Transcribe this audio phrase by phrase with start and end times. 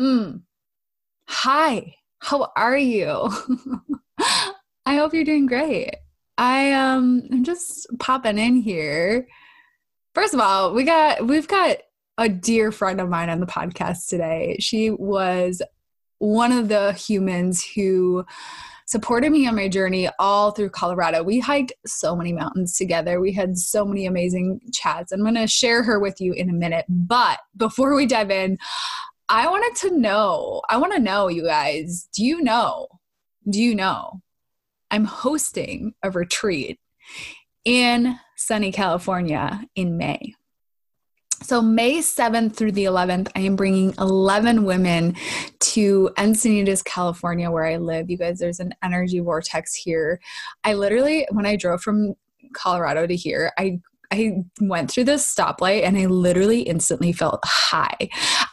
[0.00, 0.40] Mm.
[1.28, 3.28] Hi, how are you?
[4.18, 5.94] I hope you're doing great.
[6.38, 9.28] I um I'm just popping in here.
[10.14, 11.76] First of all, we got we've got
[12.16, 14.56] a dear friend of mine on the podcast today.
[14.58, 15.60] She was
[16.16, 18.24] one of the humans who
[18.86, 21.22] supported me on my journey all through Colorado.
[21.22, 23.20] We hiked so many mountains together.
[23.20, 25.12] We had so many amazing chats.
[25.12, 26.86] I'm going to share her with you in a minute.
[26.88, 28.58] But before we dive in,
[29.32, 32.88] I wanted to know, I want to know, you guys, do you know?
[33.48, 34.22] Do you know?
[34.90, 36.80] I'm hosting a retreat
[37.64, 40.34] in sunny California in May.
[41.42, 45.14] So, May 7th through the 11th, I am bringing 11 women
[45.60, 48.10] to Encinitas, California, where I live.
[48.10, 50.20] You guys, there's an energy vortex here.
[50.64, 52.14] I literally, when I drove from
[52.52, 53.80] Colorado to here, I
[54.12, 58.08] I went through this stoplight and I literally instantly felt high.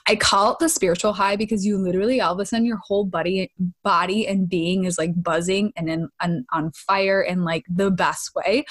[0.08, 3.06] I call it the spiritual high because you literally all of a sudden your whole
[3.06, 3.52] body
[3.84, 8.34] body and being is like buzzing and in, on, on fire in like the best
[8.34, 8.66] way.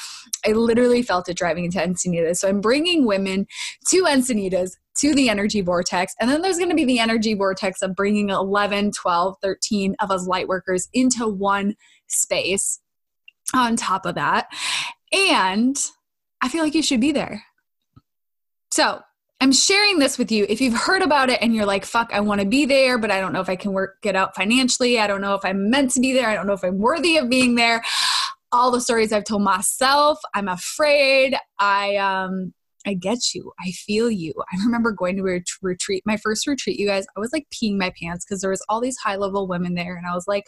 [0.47, 2.37] I literally felt it driving into Encinitas.
[2.37, 3.47] So I'm bringing women
[3.89, 6.15] to Encinitas to the energy vortex.
[6.21, 10.10] And then there's going to be the energy vortex of bringing 11, 12, 13 of
[10.10, 12.81] us light workers into one space
[13.55, 14.49] on top of that.
[15.12, 15.77] And
[16.41, 17.43] I feel like you should be there.
[18.71, 19.03] So
[19.41, 20.47] I'm sharing this with you.
[20.48, 23.10] If you've heard about it and you're like, fuck, I want to be there, but
[23.10, 24.98] I don't know if I can work it out financially.
[24.98, 26.28] I don't know if I'm meant to be there.
[26.28, 27.82] I don't know if I'm worthy of being there.
[28.50, 31.36] All the stories I've told myself, I'm afraid.
[31.58, 32.54] I um
[32.86, 33.52] I get you.
[33.60, 34.32] I feel you.
[34.52, 37.76] I remember going to a retreat, my first retreat, you guys, I was like peeing
[37.76, 39.97] my pants because there was all these high level women there.
[39.97, 40.44] And I was like,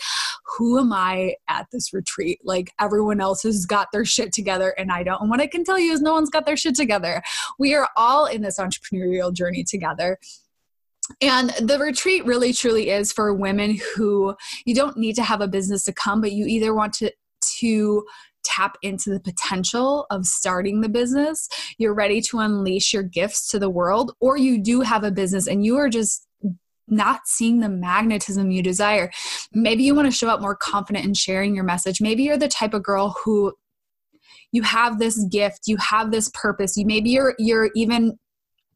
[0.57, 2.39] who am I at this retreat?
[2.45, 5.21] Like everyone else has got their shit together and I don't.
[5.21, 7.23] And what I can tell you is no one's got their shit together.
[7.59, 10.19] We are all in this entrepreneurial journey together.
[11.21, 14.35] And the retreat really truly is for women who
[14.67, 17.11] you don't need to have a business to come, but you either want to
[17.61, 18.05] to
[18.45, 23.59] tap into the potential of starting the business, you're ready to unleash your gifts to
[23.59, 26.27] the world, or you do have a business and you are just
[26.91, 29.11] not seeing the magnetism you desire.
[29.53, 32.01] Maybe you want to show up more confident in sharing your message.
[32.01, 33.53] Maybe you're the type of girl who
[34.53, 36.77] you have this gift, you have this purpose.
[36.77, 38.19] You maybe you're you're even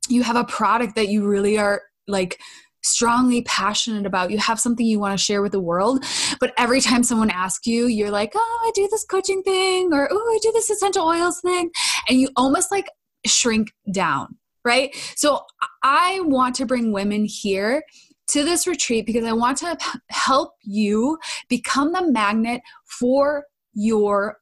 [0.09, 2.39] you have a product that you really are like
[2.83, 6.05] strongly passionate about you have something you want to share with the world
[6.41, 10.09] but every time someone asks you you're like oh i do this coaching thing or
[10.11, 11.71] oh i do this essential oils thing
[12.09, 12.87] and you almost like
[13.27, 14.95] shrink down right?
[15.17, 15.41] So
[15.83, 17.83] I want to bring women here
[18.29, 19.77] to this retreat because I want to
[20.11, 23.45] help you become the magnet for
[23.75, 24.39] your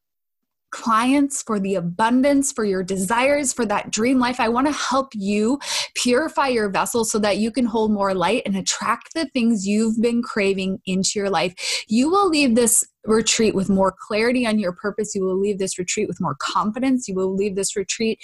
[0.70, 4.41] clients, for the abundance, for your desires, for that dream life.
[4.41, 5.58] I want to help you
[5.94, 10.00] purify your vessel so that you can hold more light and attract the things you've
[10.00, 11.54] been craving into your life.
[11.88, 15.14] You will leave this retreat with more clarity on your purpose.
[15.14, 17.08] You will leave this retreat with more confidence.
[17.08, 18.19] You will leave this retreat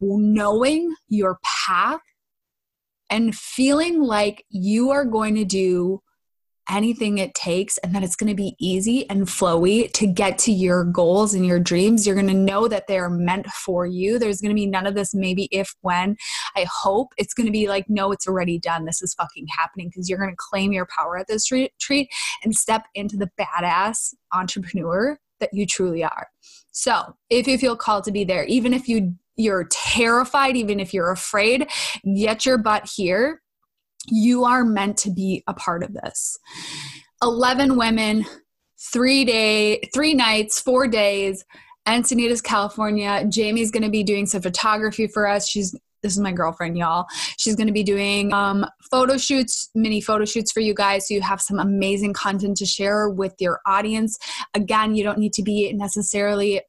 [0.00, 2.00] knowing your path
[3.10, 6.00] and feeling like you are going to do
[6.70, 10.52] anything it takes and that it's going to be easy and flowy to get to
[10.52, 12.06] your goals and your dreams.
[12.06, 14.18] You're going to know that they're meant for you.
[14.18, 16.16] There's going to be none of this maybe if when.
[16.56, 18.84] I hope it's going to be like, no, it's already done.
[18.84, 22.08] This is fucking happening because you're going to claim your power at this retreat
[22.44, 26.28] and step into the badass entrepreneur that you truly are.
[26.70, 30.92] So, if you feel called to be there, even if you you're terrified, even if
[30.94, 31.68] you're afraid,
[32.04, 33.41] get your butt here
[34.08, 36.38] you are meant to be a part of this.
[37.22, 38.24] 11 women
[38.92, 41.44] three day three nights four days
[41.86, 43.24] encinitas california.
[43.28, 45.48] Jamie's going to be doing some photography for us.
[45.48, 47.06] She's this is my girlfriend y'all.
[47.38, 51.14] She's going to be doing um, photo shoots mini photo shoots for you guys so
[51.14, 54.18] you have some amazing content to share with your audience.
[54.54, 56.60] Again you don't need to be necessarily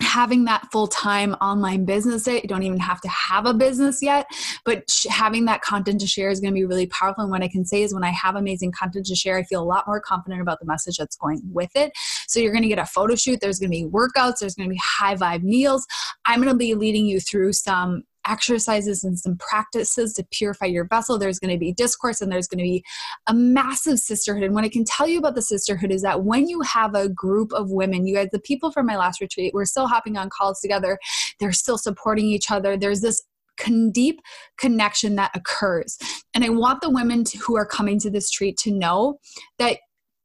[0.00, 4.26] having that full-time online business you don't even have to have a business yet
[4.64, 7.22] but sh- having that content to share is going to be really powerful.
[7.22, 9.62] And what i can say is when i have amazing content to share i feel
[9.62, 11.92] a lot more confident about the message that's going with it.
[12.26, 14.68] So you're going to get a photo shoot there's going to be workouts there's going
[14.68, 15.86] to be high vibe meals.
[16.24, 20.84] I'm going to be leading you through some exercises and some practices to purify your
[20.84, 21.18] vessel.
[21.18, 22.84] There's going to be discourse and there's going to be
[23.26, 24.44] a massive sisterhood.
[24.44, 27.08] And what I can tell you about the sisterhood is that when you have a
[27.08, 30.30] group of women, you guys, the people from my last retreat, we're still hopping on
[30.30, 30.98] calls together.
[31.40, 32.76] They're still supporting each other.
[32.76, 33.22] There's this
[33.58, 34.20] con- deep
[34.56, 35.98] connection that occurs.
[36.34, 39.18] And I want the women to, who are coming to this retreat to know
[39.58, 39.78] that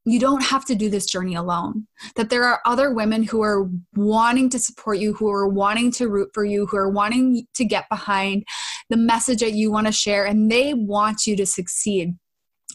[0.05, 1.87] you don't have to do this journey alone.
[2.15, 6.09] That there are other women who are wanting to support you, who are wanting to
[6.09, 8.45] root for you, who are wanting to get behind
[8.89, 12.15] the message that you want to share, and they want you to succeed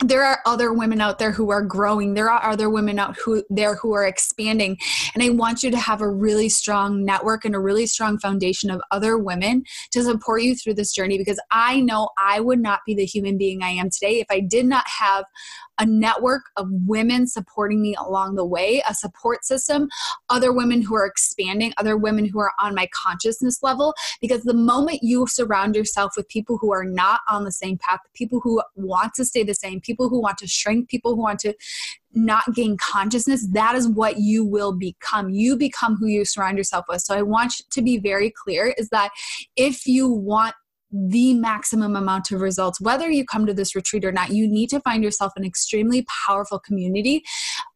[0.05, 3.43] there are other women out there who are growing there are other women out who
[3.51, 4.79] there who are expanding
[5.15, 8.71] and i want you to have a really strong network and a really strong foundation
[8.71, 12.81] of other women to support you through this journey because i know i would not
[12.87, 15.25] be the human being i am today if i did not have
[15.79, 19.89] a network of women supporting me along the way, a support system,
[20.29, 23.95] other women who are expanding, other women who are on my consciousness level.
[24.21, 28.01] Because the moment you surround yourself with people who are not on the same path,
[28.15, 31.41] people who want to stay the same, people who want to shrink, people who want
[31.41, 31.55] to
[32.13, 35.31] not gain consciousness, that is what you will become.
[35.31, 37.01] You become who you surround yourself with.
[37.03, 39.11] So I want to be very clear is that
[39.57, 40.55] if you want
[40.91, 42.81] the maximum amount of results.
[42.81, 46.07] Whether you come to this retreat or not, you need to find yourself an extremely
[46.27, 47.23] powerful community,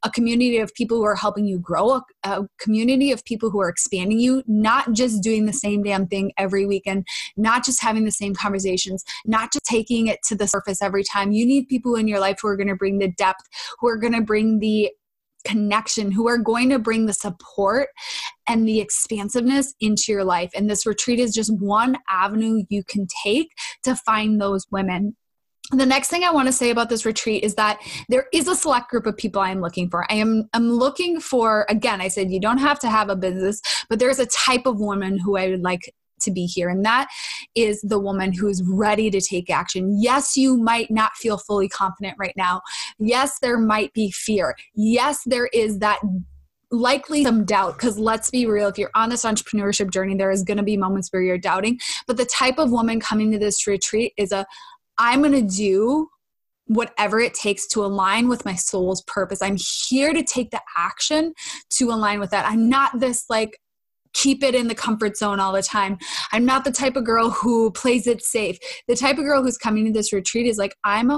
[0.03, 3.61] a community of people who are helping you grow, a, a, community of people who
[3.61, 7.07] are expanding you, not just doing the same damn thing every weekend,
[7.37, 11.33] not just having the same conversations, not just taking it to the surface every time.
[11.33, 13.45] You need people in your life who are going to bring the depth,
[13.81, 14.91] who are going to bring the
[15.45, 17.89] connection, who are going to bring the support
[18.49, 20.51] and the expansiveness into your life.
[20.55, 23.51] And this retreat is just one avenue you can take
[23.85, 25.17] to find those women.
[25.71, 28.55] The next thing I want to say about this retreat is that there is a
[28.55, 30.05] select group of people I am looking for.
[30.11, 33.61] I am I'm looking for again, I said you don't have to have a business,
[33.89, 36.69] but there's a type of woman who I would like to be here.
[36.69, 37.09] And that
[37.55, 39.99] is the woman who's ready to take action.
[40.01, 42.61] Yes, you might not feel fully confident right now.
[42.99, 44.55] Yes, there might be fear.
[44.75, 46.01] Yes, there is that
[46.73, 50.43] likely some doubt because let's be real if you're on this entrepreneurship journey there is
[50.43, 53.67] going to be moments where you're doubting but the type of woman coming to this
[53.67, 54.47] retreat is a
[54.97, 56.09] i'm going to do
[56.67, 59.59] whatever it takes to align with my soul's purpose i'm
[59.89, 61.35] here to take the action
[61.69, 63.59] to align with that i'm not this like
[64.15, 65.99] keep it in the comfort zone all the time.
[66.33, 68.59] I'm not the type of girl who plays it safe.
[68.89, 71.13] The type of girl who's coming to this retreat is like, I'm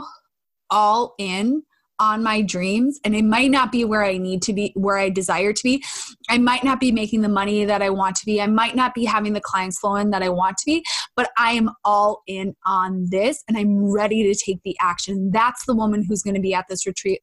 [0.71, 1.63] all in
[2.01, 5.11] on my dreams and it might not be where I need to be where I
[5.11, 5.83] desire to be.
[6.29, 8.41] I might not be making the money that I want to be.
[8.41, 11.31] I might not be having the clients flow in that I want to be, but
[11.39, 15.31] I am all in on this and I'm ready to take the action.
[15.33, 17.21] That's the woman who's going to be at this retreat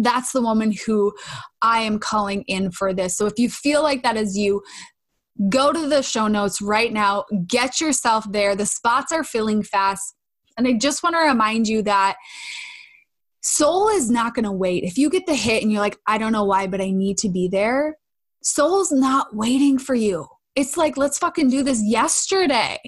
[0.00, 1.14] that's the woman who
[1.62, 3.16] I am calling in for this.
[3.16, 4.62] So if you feel like that is you,
[5.48, 8.56] go to the show notes right now, get yourself there.
[8.56, 10.14] The spots are filling fast.
[10.56, 12.16] And I just want to remind you that
[13.40, 14.82] soul is not going to wait.
[14.82, 17.18] If you get the hit and you're like, I don't know why, but I need
[17.18, 17.96] to be there,
[18.42, 20.26] soul's not waiting for you.
[20.56, 22.78] It's like, let's fucking do this yesterday.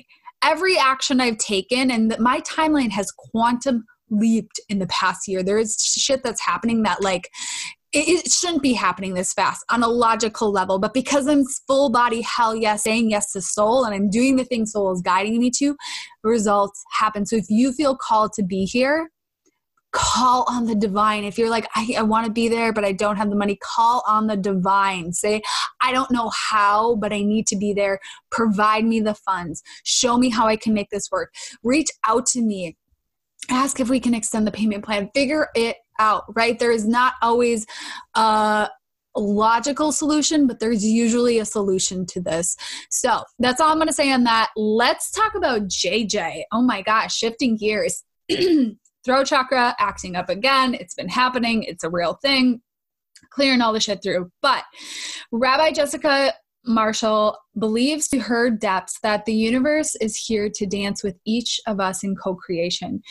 [0.43, 5.43] Every action I've taken, and my timeline has quantum leaped in the past year.
[5.43, 7.31] There is shit that's happening that like
[7.93, 10.79] it, shouldn't be happening this fast on a logical level.
[10.79, 14.45] But because I'm full body, hell yes, saying yes to soul, and I'm doing the
[14.45, 15.77] thing soul is guiding me to,
[16.23, 17.27] results happen.
[17.27, 19.11] So if you feel called to be here,
[19.93, 21.25] call on the divine.
[21.25, 23.59] If you're like, I, I want to be there, but I don't have the money,
[23.61, 25.13] call on the divine.
[25.13, 25.43] Say,
[25.83, 27.99] I don't know how, but I need to be there.
[28.31, 29.63] Provide me the funds.
[29.85, 31.33] Show me how I can make this work.
[31.65, 32.77] Reach out to me
[33.49, 35.11] ask if we can extend the payment plan.
[35.15, 36.59] Figure it out right?
[36.59, 37.67] There is not always
[38.15, 38.69] a
[39.17, 42.57] logical solution but there's usually a solution to this.
[42.91, 44.51] So that's all i'm going to say on that.
[44.57, 48.05] Let's talk about jj oh my gosh shifting gears.
[49.05, 50.75] Throat chakra acting up again.
[50.75, 51.63] It's been happening.
[51.65, 52.61] It's a real thing.
[53.31, 54.31] Clearing all the shit through.
[54.43, 54.65] But
[55.33, 56.33] rabbi jessica
[56.65, 61.81] Marshall believes to her depths that the universe is here to dance with each of
[61.81, 63.03] us in co creation.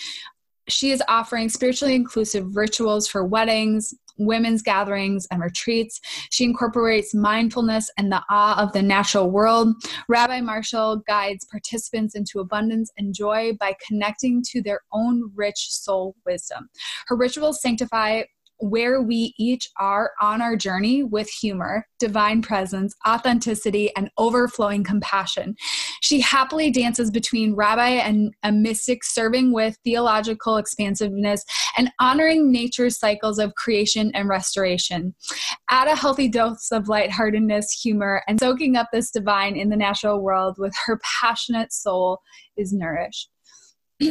[0.68, 6.00] She is offering spiritually inclusive rituals for weddings, women's gatherings, and retreats.
[6.30, 9.74] She incorporates mindfulness and the awe of the natural world.
[10.08, 16.16] Rabbi Marshall guides participants into abundance and joy by connecting to their own rich soul
[16.26, 16.70] wisdom.
[17.08, 18.24] Her rituals sanctify
[18.60, 25.56] where we each are on our journey with humor, divine presence, authenticity, and overflowing compassion.
[26.02, 31.44] She happily dances between rabbi and a mystic, serving with theological expansiveness
[31.78, 35.16] and honoring nature's cycles of creation and restoration.
[35.70, 40.22] Add a healthy dose of lightheartedness, humor, and soaking up this divine in the natural
[40.22, 42.20] world with her passionate soul
[42.58, 43.30] is nourished.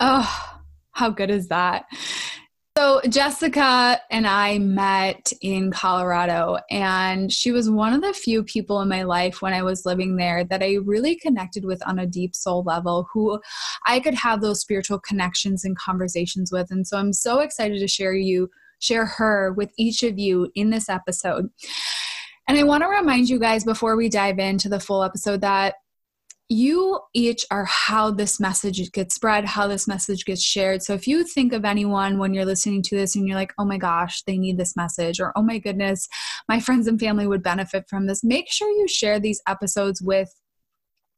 [0.00, 0.60] oh,
[0.92, 1.84] how good is that?
[2.80, 8.80] So, Jessica and I met in Colorado, and she was one of the few people
[8.80, 12.06] in my life when I was living there that I really connected with on a
[12.06, 13.38] deep soul level, who
[13.86, 16.70] I could have those spiritual connections and conversations with.
[16.70, 20.70] And so, I'm so excited to share you, share her with each of you in
[20.70, 21.50] this episode.
[22.48, 25.74] And I want to remind you guys before we dive into the full episode that
[26.50, 30.82] you each are how this message gets spread, how this message gets shared.
[30.82, 33.64] So if you think of anyone when you're listening to this and you're like, oh
[33.64, 36.08] my gosh, they need this message, or oh my goodness,
[36.48, 40.28] my friends and family would benefit from this, make sure you share these episodes with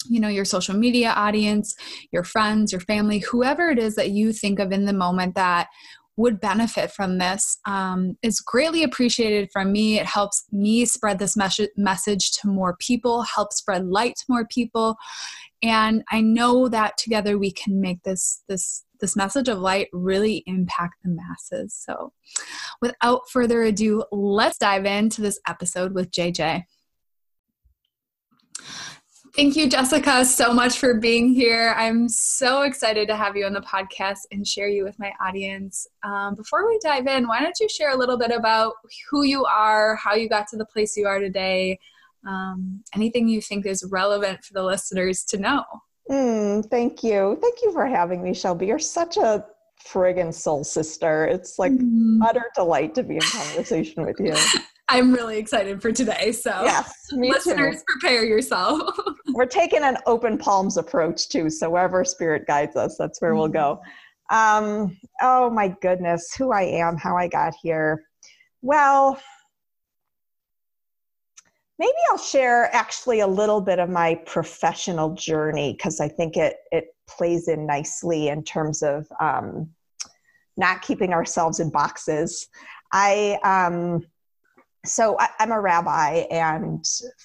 [0.09, 1.77] you know your social media audience
[2.11, 5.69] your friends your family whoever it is that you think of in the moment that
[6.17, 9.99] would benefit from this um, is greatly appreciated from me.
[9.99, 14.47] It helps me spread this mes- message to more people, help spread light to more
[14.47, 14.97] people,
[15.63, 20.45] and I know that together we can make this this this message of light really
[20.47, 21.75] impact the masses.
[21.75, 22.13] So,
[22.81, 26.65] without further ado, let's dive into this episode with JJ.
[29.35, 31.75] Thank you, Jessica, so much for being here.
[31.79, 35.87] I'm so excited to have you on the podcast and share you with my audience.
[36.03, 38.75] Um, before we dive in, why don't you share a little bit about
[39.11, 41.79] who you are, how you got to the place you are today,
[42.29, 45.65] um, anything you think is relevant for the listeners to know?
[46.11, 47.39] Mm, thank you.
[47.41, 48.67] Thank you for having me, Shelby.
[48.67, 49.47] You're such a
[49.83, 51.25] friggin' soul sister.
[51.25, 52.19] It's like mm.
[52.23, 54.37] utter delight to be in conversation with you.
[54.93, 56.33] I'm really excited for today.
[56.33, 57.83] So, yes, listeners, too.
[57.89, 58.95] prepare yourself.
[59.33, 61.49] We're taking an open palms approach too.
[61.49, 63.39] So, wherever spirit guides us, that's where mm-hmm.
[63.39, 63.81] we'll go.
[64.29, 68.05] Um, oh my goodness, who I am, how I got here.
[68.61, 69.19] Well,
[71.79, 76.57] maybe I'll share actually a little bit of my professional journey because I think it
[76.71, 79.71] it plays in nicely in terms of um,
[80.59, 82.47] not keeping ourselves in boxes.
[82.93, 84.05] I um,
[84.85, 86.85] so I, I'm a rabbi, and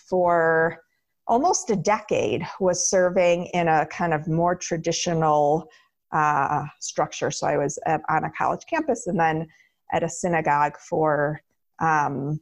[0.09, 0.79] for
[1.27, 5.67] almost a decade was serving in a kind of more traditional
[6.11, 7.31] uh, structure.
[7.31, 9.47] So I was at, on a college campus and then
[9.91, 11.41] at a synagogue for
[11.79, 12.39] um,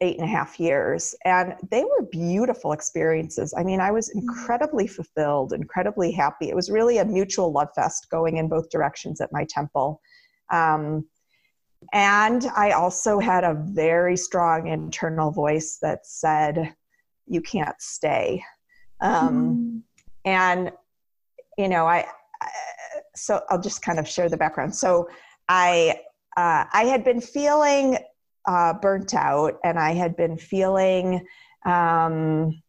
[0.00, 1.14] eight and a half years.
[1.24, 3.52] And they were beautiful experiences.
[3.56, 4.20] I mean, I was mm-hmm.
[4.20, 6.48] incredibly fulfilled, incredibly happy.
[6.48, 10.00] It was really a mutual love fest going in both directions at my temple.
[10.52, 11.06] Um,
[11.92, 16.74] and I also had a very strong internal voice that said,
[17.26, 18.42] You can't stay.
[19.00, 19.82] Um, mm.
[20.24, 20.72] And,
[21.56, 22.06] you know, I,
[22.42, 22.48] I,
[23.16, 24.74] so I'll just kind of share the background.
[24.74, 25.08] So
[25.48, 26.00] I,
[26.36, 27.98] uh, I had been feeling
[28.46, 31.26] uh, burnt out and I had been feeling
[31.66, 32.62] um,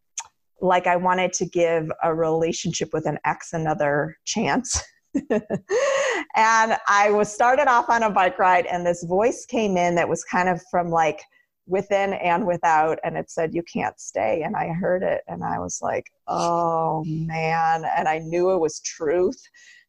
[0.61, 4.81] like I wanted to give a relationship with an ex another chance.
[6.35, 10.09] and I was started off on a bike ride, and this voice came in that
[10.09, 11.21] was kind of from like
[11.67, 14.43] within and without, and it said, You can't stay.
[14.43, 17.85] And I heard it, and I was like, Oh man.
[17.95, 19.41] And I knew it was truth.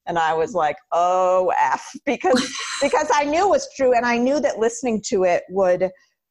[0.07, 4.19] And I was like, oh F because because I knew it was true and I
[4.19, 5.91] knew that listening to it would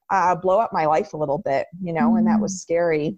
[0.09, 2.59] uh, blow up my life a little bit, you know, mm and that was mm.
[2.59, 3.17] scary.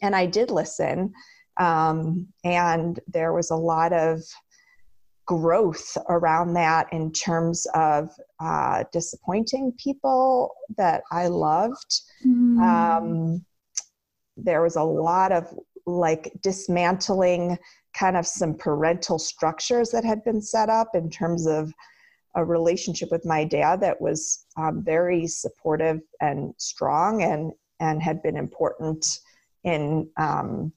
[0.00, 1.12] And I did listen.
[1.58, 4.22] Um, and there was a lot of
[5.28, 8.08] growth around that in terms of
[8.40, 12.00] uh, disappointing people that I loved.
[12.26, 12.58] Mm.
[12.58, 13.44] Um,
[14.38, 15.54] there was a lot of
[15.84, 17.58] like dismantling
[17.92, 21.74] kind of some parental structures that had been set up in terms of
[22.34, 28.22] a relationship with my dad that was um, very supportive and strong and and had
[28.22, 29.06] been important
[29.64, 30.72] in um,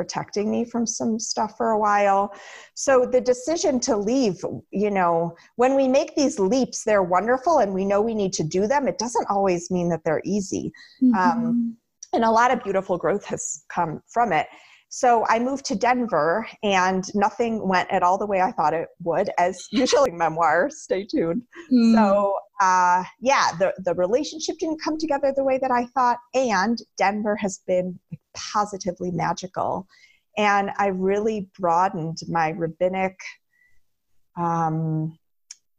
[0.00, 2.32] protecting me from some stuff for a while.
[2.72, 7.74] So the decision to leave, you know, when we make these leaps, they're wonderful and
[7.74, 8.88] we know we need to do them.
[8.88, 10.72] It doesn't always mean that they're easy.
[11.02, 11.14] Mm-hmm.
[11.14, 11.76] Um,
[12.14, 14.46] and a lot of beautiful growth has come from it.
[14.88, 18.88] So I moved to Denver and nothing went at all the way I thought it
[19.04, 20.70] would, as usually memoir.
[20.70, 21.42] Stay tuned.
[21.70, 21.94] Mm.
[21.94, 26.16] So uh, yeah, the, the relationship didn't come together the way that I thought.
[26.32, 27.98] And Denver has been
[28.34, 29.86] positively magical.
[30.36, 33.18] And I really broadened my rabbinic
[34.36, 35.18] um,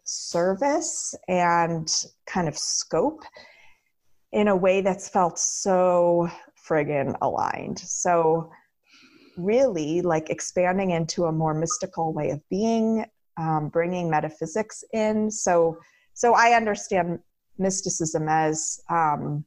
[0.03, 1.89] service and
[2.27, 3.24] kind of scope
[4.31, 6.29] in a way that's felt so
[6.67, 7.79] friggin' aligned.
[7.79, 8.51] So,
[9.38, 13.05] really, like expanding into a more mystical way of being,
[13.38, 15.31] um, bringing metaphysics in.
[15.31, 15.77] So,
[16.13, 17.20] so I understand
[17.58, 19.46] mysticism as um,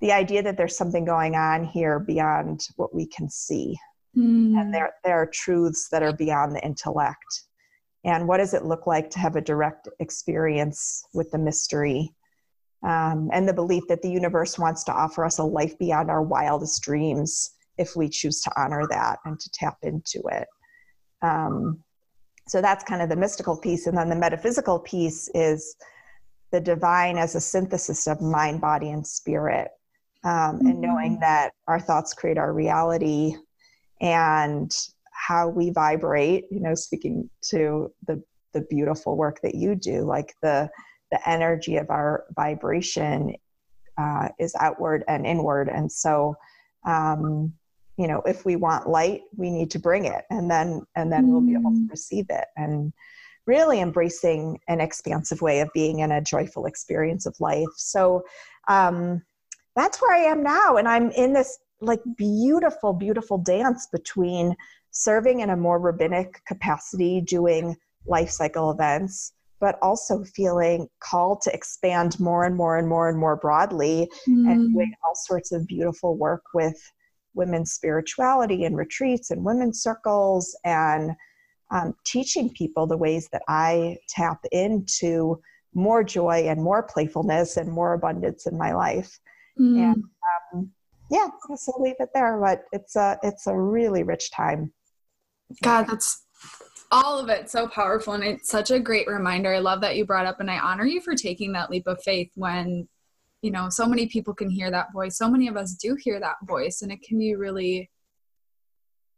[0.00, 3.76] the idea that there's something going on here beyond what we can see,
[4.16, 4.58] mm.
[4.58, 7.44] and there there are truths that are beyond the intellect.
[8.04, 12.14] And what does it look like to have a direct experience with the mystery?
[12.82, 16.22] Um, and the belief that the universe wants to offer us a life beyond our
[16.22, 20.48] wildest dreams if we choose to honor that and to tap into it.
[21.20, 21.82] Um,
[22.48, 23.86] so that's kind of the mystical piece.
[23.86, 25.76] And then the metaphysical piece is
[26.52, 29.68] the divine as a synthesis of mind, body, and spirit.
[30.24, 30.66] Um, mm-hmm.
[30.66, 33.34] And knowing that our thoughts create our reality
[34.00, 34.74] and
[35.12, 38.22] how we vibrate, you know, speaking to the,
[38.52, 40.68] the beautiful work that you do, like the,
[41.10, 43.34] the energy of our vibration
[43.98, 45.68] uh, is outward and inward.
[45.68, 46.34] And so,
[46.86, 47.52] um,
[47.96, 51.26] you know, if we want light, we need to bring it, and then and then
[51.26, 51.28] mm.
[51.28, 51.90] we'll be able to mm.
[51.90, 52.46] receive it.
[52.56, 52.94] And
[53.46, 57.68] really embracing an expansive way of being in a joyful experience of life.
[57.76, 58.22] So
[58.68, 59.22] um,
[59.76, 64.54] that's where I am now, and I'm in this like beautiful, beautiful dance between
[64.90, 71.54] serving in a more rabbinic capacity, doing life cycle events, but also feeling called to
[71.54, 74.50] expand more and more and more and more broadly mm.
[74.50, 76.76] and doing all sorts of beautiful work with
[77.34, 81.12] women's spirituality and retreats and women's circles and
[81.70, 85.40] um, teaching people the ways that I tap into
[85.72, 89.20] more joy and more playfulness and more abundance in my life.
[89.60, 89.92] Mm.
[89.92, 90.04] And
[90.54, 90.70] um,
[91.10, 92.40] yeah, so leave it there.
[92.40, 94.72] But it's a it's a really rich time.
[95.62, 96.24] God, that's
[96.90, 100.04] all of it so powerful and it's such a great reminder i love that you
[100.04, 102.88] brought up and i honor you for taking that leap of faith when
[103.42, 106.18] you know so many people can hear that voice so many of us do hear
[106.18, 107.88] that voice and it can be really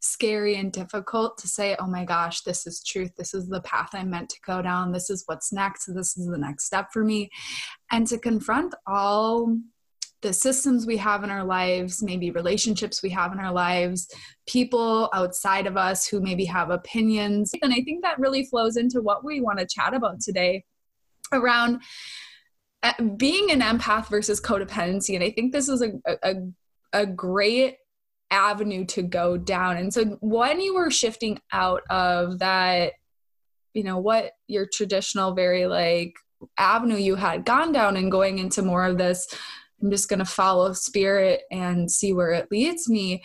[0.01, 3.90] scary and difficult to say oh my gosh this is truth this is the path
[3.95, 7.05] i'm meant to go down this is what's next this is the next step for
[7.05, 7.31] me
[7.90, 9.57] and to confront all
[10.23, 14.09] the systems we have in our lives, maybe relationships we have in our lives,
[14.47, 17.53] people outside of us who maybe have opinions.
[17.61, 20.65] And I think that really flows into what we want to chat about today
[21.33, 21.83] around
[22.83, 25.15] uh, being an empath versus codependency.
[25.15, 26.35] And I think this is a, a,
[26.93, 27.77] a great
[28.31, 29.77] avenue to go down.
[29.77, 32.95] And so when you were shifting out of that,
[33.75, 36.15] you know, what your traditional, very like
[36.59, 39.29] avenue you had gone down and going into more of this
[39.83, 43.23] I'm just going to follow spirit and see where it leads me.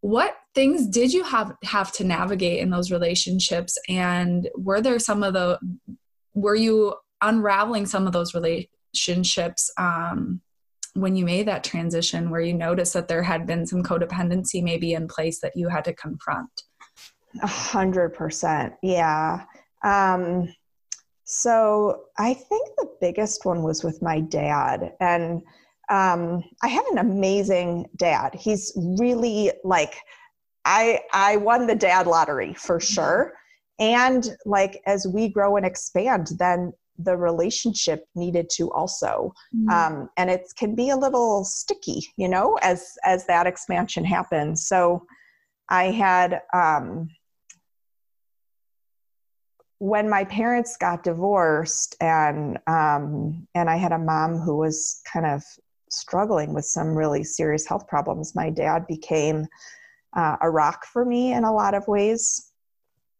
[0.00, 3.76] What things did you have have to navigate in those relationships?
[3.88, 5.58] And were there some of the
[6.34, 10.40] were you unraveling some of those relationships um,
[10.94, 14.92] when you made that transition where you noticed that there had been some codependency maybe
[14.92, 16.50] in place that you had to confront?
[17.42, 19.44] A hundred percent yeah.
[19.82, 20.54] Um,
[21.24, 24.92] so i think the biggest one was with my dad.
[25.00, 25.42] And
[25.88, 28.34] um, I had an amazing dad.
[28.34, 29.96] He's really like,
[30.64, 32.94] I I won the dad lottery for mm-hmm.
[32.94, 33.34] sure.
[33.78, 39.68] And like as we grow and expand, then the relationship needed to also, mm-hmm.
[39.68, 44.66] um, and it can be a little sticky, you know, as as that expansion happens.
[44.66, 45.06] So
[45.68, 46.42] I had.
[46.52, 47.10] Um,
[49.78, 55.26] when my parents got divorced and um, and I had a mom who was kind
[55.26, 55.42] of
[55.90, 59.46] struggling with some really serious health problems, my dad became
[60.14, 62.52] uh, a rock for me in a lot of ways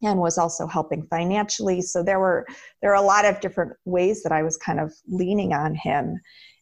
[0.03, 1.81] and was also helping financially.
[1.81, 2.47] So there were
[2.83, 6.21] there are a lot of different ways that i was kind of leaning on him.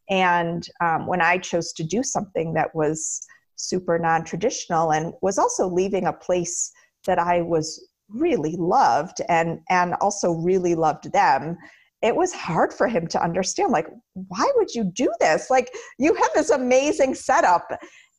[0.08, 5.68] And um, when i chose to do something that was super non-traditional and was also
[5.68, 6.72] leaving a place
[7.06, 11.56] that i was really loved and and also really loved them
[12.02, 15.50] it was hard for him to understand like why would you do this?
[15.50, 17.66] Like you have this amazing setup.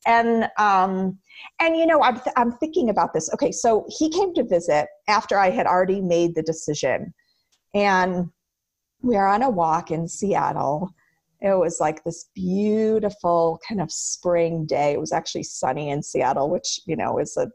[0.05, 1.17] And um
[1.61, 3.31] and you know i'm th- i'm thinking about this.
[3.33, 7.13] Okay so he came to visit after i had already made the decision.
[7.73, 8.29] And
[9.01, 10.89] we are on a walk in seattle.
[11.41, 14.93] It was like this beautiful kind of spring day.
[14.93, 17.47] It was actually sunny in seattle which you know is a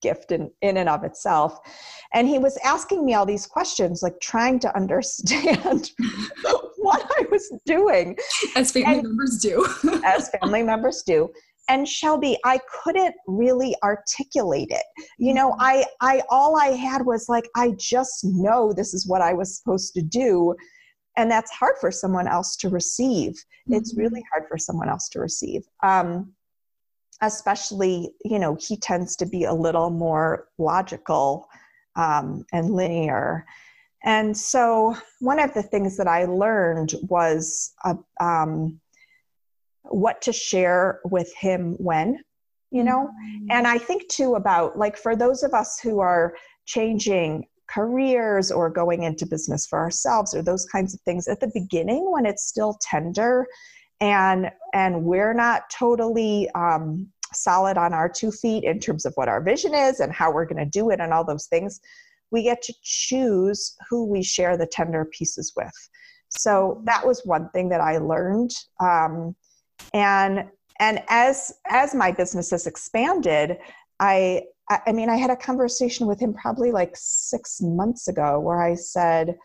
[0.00, 1.60] gift in, in and of itself.
[2.12, 5.90] And he was asking me all these questions, like trying to understand
[6.78, 8.16] what I was doing.
[8.56, 9.66] As family and, members do.
[10.04, 11.30] as family members do.
[11.68, 14.82] and shelby i couldn't really articulate it
[15.18, 15.60] you know mm-hmm.
[15.60, 19.58] i i all i had was like i just know this is what i was
[19.58, 20.54] supposed to do
[21.16, 23.74] and that's hard for someone else to receive mm-hmm.
[23.74, 26.32] it's really hard for someone else to receive um,
[27.22, 31.48] especially you know he tends to be a little more logical
[31.96, 33.44] um, and linear
[34.04, 38.80] and so one of the things that i learned was uh, um,
[39.82, 42.18] what to share with him when
[42.70, 43.46] you know mm-hmm.
[43.50, 48.68] and i think too about like for those of us who are changing careers or
[48.68, 52.44] going into business for ourselves or those kinds of things at the beginning when it's
[52.44, 53.46] still tender
[54.00, 59.28] and and we're not totally um, solid on our two feet in terms of what
[59.28, 61.80] our vision is and how we're going to do it and all those things.
[62.30, 65.72] We get to choose who we share the tender pieces with.
[66.28, 69.34] So that was one thing that i learned um,
[69.92, 70.44] and
[70.78, 73.58] and as as my business has expanded
[73.98, 78.62] i i mean i had a conversation with him probably like six months ago where
[78.62, 79.36] i said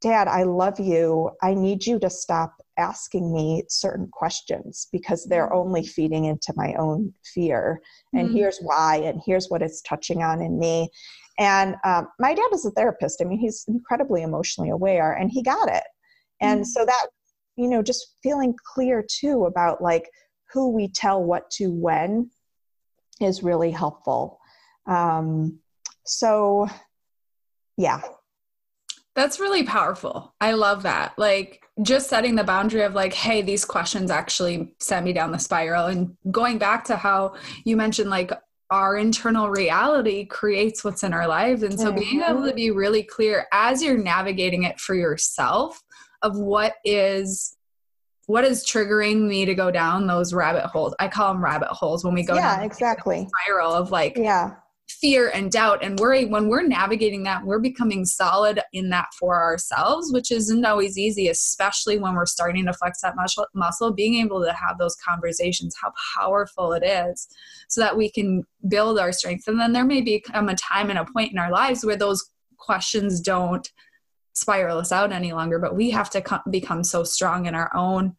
[0.00, 1.30] dad i love you.
[1.42, 5.56] I need you to stop asking me certain questions because they're mm.
[5.56, 7.80] only feeding into my own fear.
[8.14, 8.36] And mm-hmm.
[8.36, 10.88] here's why and here's what it's touching on in me.
[11.38, 13.20] And um, my dad is a therapist.
[13.20, 15.84] I mean he's incredibly emotionally aware and he got it.
[16.40, 16.64] And mm-hmm.
[16.64, 17.06] so that
[17.56, 20.08] you know just feeling clear too about like
[20.52, 22.30] who we tell what to when
[23.20, 24.38] is really helpful.
[24.86, 25.58] Um,
[26.06, 26.68] so
[27.76, 28.00] yeah.
[29.14, 30.34] That's really powerful.
[30.40, 31.18] I love that.
[31.18, 35.38] Like just setting the boundary of like hey these questions actually sent me down the
[35.38, 35.86] spiral.
[35.86, 38.32] And going back to how you mentioned like
[38.70, 41.62] our internal reality creates what's in our lives.
[41.62, 41.98] And so mm-hmm.
[41.98, 45.82] being able to be really clear as you're navigating it for yourself
[46.22, 47.56] of what is
[48.26, 50.94] what is triggering me to go down those rabbit holes.
[50.98, 53.26] I call them rabbit holes when we go yeah exactly.
[53.44, 54.56] spiral of like yeah
[55.00, 59.40] fear and doubt and worry when we're navigating that we're becoming solid in that for
[59.42, 64.14] ourselves which isn't always easy especially when we're starting to flex that muscle muscle being
[64.14, 67.28] able to have those conversations how powerful it is
[67.68, 69.46] so that we can build our strength.
[69.46, 72.30] And then there may become a time and a point in our lives where those
[72.56, 73.70] questions don't
[74.32, 77.74] spiral us out any longer but we have to come, become so strong in our
[77.74, 78.14] own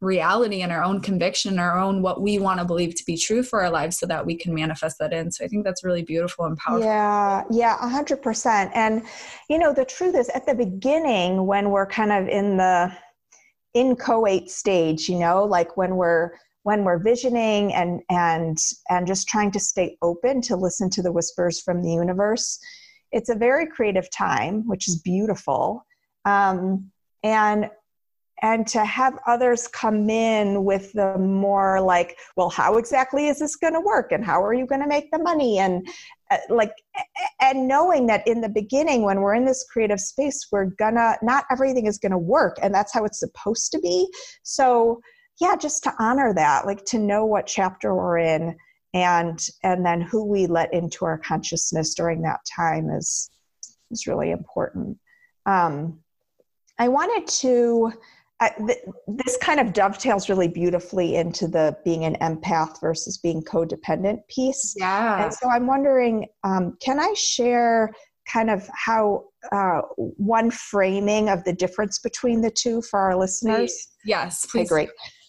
[0.00, 3.42] reality and our own conviction our own what we want to believe to be true
[3.42, 5.30] for our lives so that we can manifest that in.
[5.30, 6.86] So i think that's really beautiful and powerful.
[6.86, 9.02] Yeah yeah 100% and
[9.48, 12.92] you know the truth is at the beginning when we're kind of in the
[13.74, 16.32] inchoate stage you know like when we're
[16.62, 18.58] when we're visioning and and
[18.88, 22.58] and just trying to stay open to listen to the whispers from the universe
[23.12, 25.84] it's a very creative time which is beautiful.
[26.24, 26.90] Um,
[27.22, 27.70] and
[28.42, 33.56] and to have others come in with the more like well how exactly is this
[33.56, 34.12] going to work?
[34.12, 35.58] And how are you going to make the money?
[35.58, 35.86] And
[36.30, 36.72] uh, like
[37.40, 41.44] and knowing that in the beginning when we're in this creative space we're gonna not
[41.50, 44.08] everything is going to work and that's how it's supposed to be.
[44.42, 45.00] So
[45.40, 48.56] yeah just to honor that like to know what chapter we're in
[48.94, 53.30] and and then who we let into our consciousness during that time is
[53.90, 54.98] is really important.
[55.46, 56.00] Um,
[56.78, 57.92] i wanted to
[58.48, 64.20] th- this kind of dovetails really beautifully into the being an empath versus being codependent
[64.28, 64.74] piece.
[64.78, 65.24] Yeah.
[65.24, 67.92] And so I'm wondering, um, can I share
[68.32, 73.58] kind of how uh, one framing of the difference between the two for our listeners?
[73.58, 73.88] Please.
[74.04, 74.60] Yes, please.
[74.60, 74.88] Okay, great.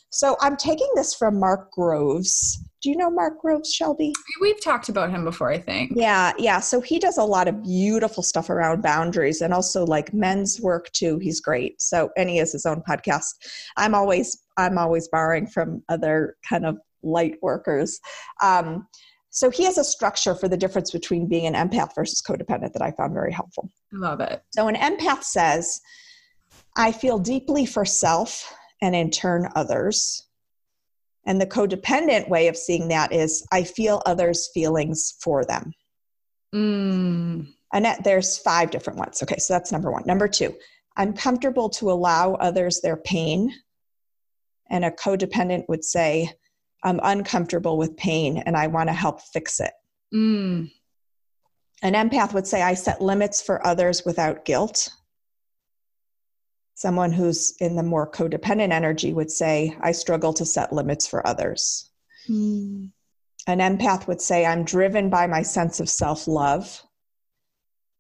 [0.10, 2.64] So I'm taking this from Mark Groves.
[2.82, 4.12] Do you know Mark Groves, Shelby?
[4.42, 5.92] We've talked about him before, I think.
[5.96, 6.60] Yeah, yeah.
[6.60, 10.92] So he does a lot of beautiful stuff around boundaries and also like men's work
[10.92, 11.20] too.
[11.20, 11.80] He's great.
[11.80, 13.34] So and he has his own podcast.
[13.78, 18.00] I'm always I'm always borrowing from other kind of light workers.
[18.42, 18.88] Um,
[19.30, 22.82] so he has a structure for the difference between being an empath versus codependent that
[22.82, 23.70] I found very helpful.
[23.94, 24.44] I love it.
[24.52, 25.80] So an empath says,
[26.78, 30.28] I feel deeply for self and in turn others.
[31.26, 35.74] And the codependent way of seeing that is I feel others' feelings for them.
[36.54, 37.48] Mm.
[37.74, 39.22] And that, there's five different ones.
[39.22, 40.04] Okay, so that's number one.
[40.06, 40.56] Number two,
[40.98, 43.54] I'm comfortable to allow others their pain.
[44.70, 46.32] And a codependent would say,
[46.84, 49.72] I'm uncomfortable with pain and I want to help fix it.
[50.14, 50.72] Mm.
[51.84, 54.90] An empath would say, I set limits for others without guilt.
[56.82, 61.28] Someone who's in the more codependent energy would say, I struggle to set limits for
[61.28, 61.92] others.
[62.28, 62.90] Mm.
[63.46, 66.82] An empath would say, I'm driven by my sense of self love.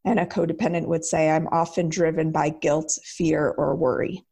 [0.04, 4.26] And a codependent would say, I'm often driven by guilt, fear, or worry.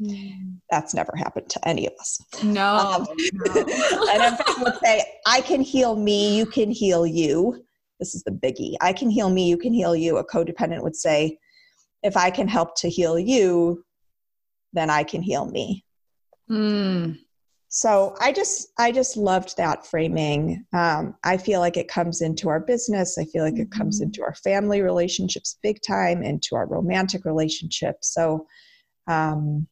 [0.00, 0.58] Mm.
[0.70, 2.20] That's never happened to any of us.
[2.44, 2.76] No.
[2.76, 3.54] Um, no.
[3.56, 7.64] in fact, would say, I can heal me, you can heal you.
[7.98, 8.76] This is the biggie.
[8.80, 10.18] I can heal me, you can heal you.
[10.18, 11.40] A codependent would say,
[12.02, 13.84] if I can help to heal you,
[14.72, 15.84] then I can heal me.
[16.50, 17.18] Mm.
[17.68, 20.66] So I just I just loved that framing.
[20.74, 23.16] Um, I feel like it comes into our business.
[23.18, 24.08] I feel like it comes mm-hmm.
[24.08, 28.12] into our family relationships big time, into our romantic relationships.
[28.12, 28.46] So,
[29.08, 29.66] um,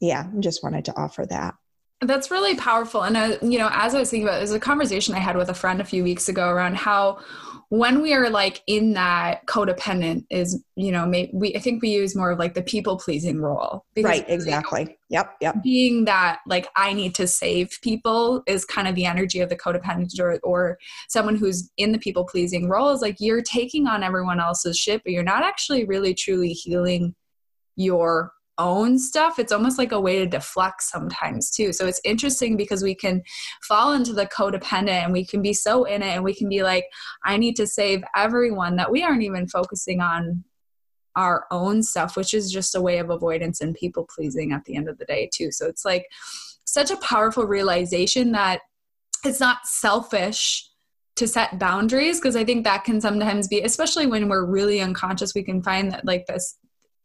[0.00, 1.54] yeah, I just wanted to offer that.
[2.02, 3.02] That's really powerful.
[3.02, 5.36] And, uh, you know, as I was thinking about, it, there's a conversation I had
[5.36, 7.20] with a friend a few weeks ago around how
[7.68, 11.90] when we are like in that codependent is, you know, maybe we, I think we
[11.90, 13.84] use more of like the people pleasing role.
[13.96, 14.24] Right.
[14.28, 14.96] Exactly.
[15.10, 15.36] Yep.
[15.40, 15.62] Yep.
[15.62, 19.56] Being that like I need to save people is kind of the energy of the
[19.56, 24.02] codependent or, or someone who's in the people pleasing role is like you're taking on
[24.02, 27.14] everyone else's shit, but you're not actually really truly healing
[27.76, 31.72] your own stuff it's almost like a way to deflect sometimes too.
[31.72, 33.22] So it's interesting because we can
[33.62, 36.62] fall into the codependent and we can be so in it and we can be
[36.62, 36.84] like
[37.24, 40.44] i need to save everyone that we aren't even focusing on
[41.16, 44.76] our own stuff which is just a way of avoidance and people pleasing at the
[44.76, 45.50] end of the day too.
[45.50, 46.06] So it's like
[46.64, 48.60] such a powerful realization that
[49.24, 50.68] it's not selfish
[51.16, 55.34] to set boundaries because i think that can sometimes be especially when we're really unconscious
[55.34, 56.56] we can find that like this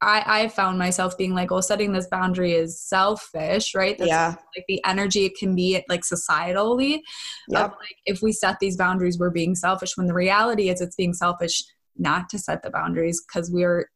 [0.01, 3.97] I, I found myself being like, well, setting this boundary is selfish, right?
[3.97, 4.35] That's yeah.
[4.55, 7.01] Like the energy it can be like societally.
[7.49, 7.71] Yep.
[7.71, 9.97] Like if we set these boundaries, we're being selfish.
[9.97, 11.63] When the reality is, it's being selfish
[11.97, 13.89] not to set the boundaries because we're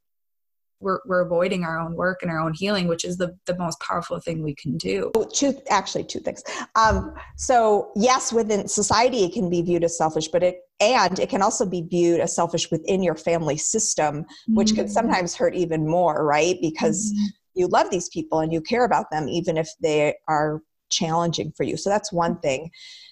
[0.84, 3.80] we're, we're avoiding our own work and our own healing, which is the, the most
[3.80, 5.12] powerful thing we can do.
[5.34, 6.44] Two, actually, two things.
[6.76, 11.30] Um, so, yes, within society, it can be viewed as selfish, but it and it
[11.30, 14.78] can also be viewed as selfish within your family system, which mm-hmm.
[14.78, 16.58] can sometimes hurt even more, right?
[16.62, 17.26] Because mm-hmm.
[17.54, 21.64] you love these people and you care about them, even if they are challenging for
[21.64, 21.78] you.
[21.78, 22.70] So that's one thing.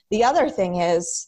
[0.09, 1.27] The other thing is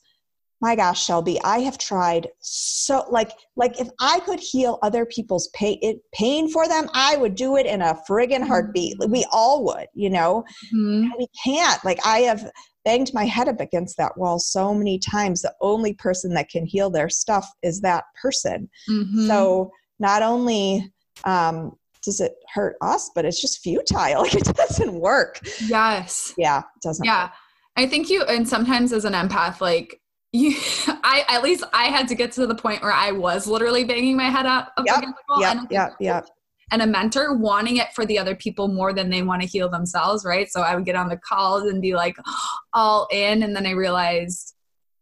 [0.64, 5.50] my gosh shelby i have tried so like like if i could heal other people's
[5.50, 8.96] pain it, pain for them i would do it in a friggin heartbeat.
[9.10, 10.46] We all would you know?
[10.74, 11.10] Mm-hmm.
[11.18, 11.84] we can't.
[11.84, 12.50] Like i have
[12.86, 15.42] banged my head up against that wall so many times.
[15.42, 18.70] The only person that can heal their stuff is that person.
[18.90, 19.28] Mm-hmm.
[19.28, 20.92] so not only
[21.26, 21.74] um,
[22.04, 24.22] does it hurt us but it's just futile.
[24.22, 25.42] Like it doesn't work.
[25.68, 26.34] Yes.
[26.38, 27.26] Yeah it doesn't yeah.
[27.26, 27.34] work.
[27.76, 30.00] I think you, and sometimes as an empath, like
[30.34, 30.56] you,
[30.88, 34.18] I at least I had to get to the point where I was literally banging
[34.18, 35.42] my head up, up yep, against the wall.
[35.42, 36.28] Yep, and yep, yep.
[36.72, 39.70] And a mentor wanting it for the other people more than they want to heal
[39.70, 40.50] themselves, right?
[40.50, 42.18] So I would get on the calls and be like
[42.74, 44.56] all in, and then I realized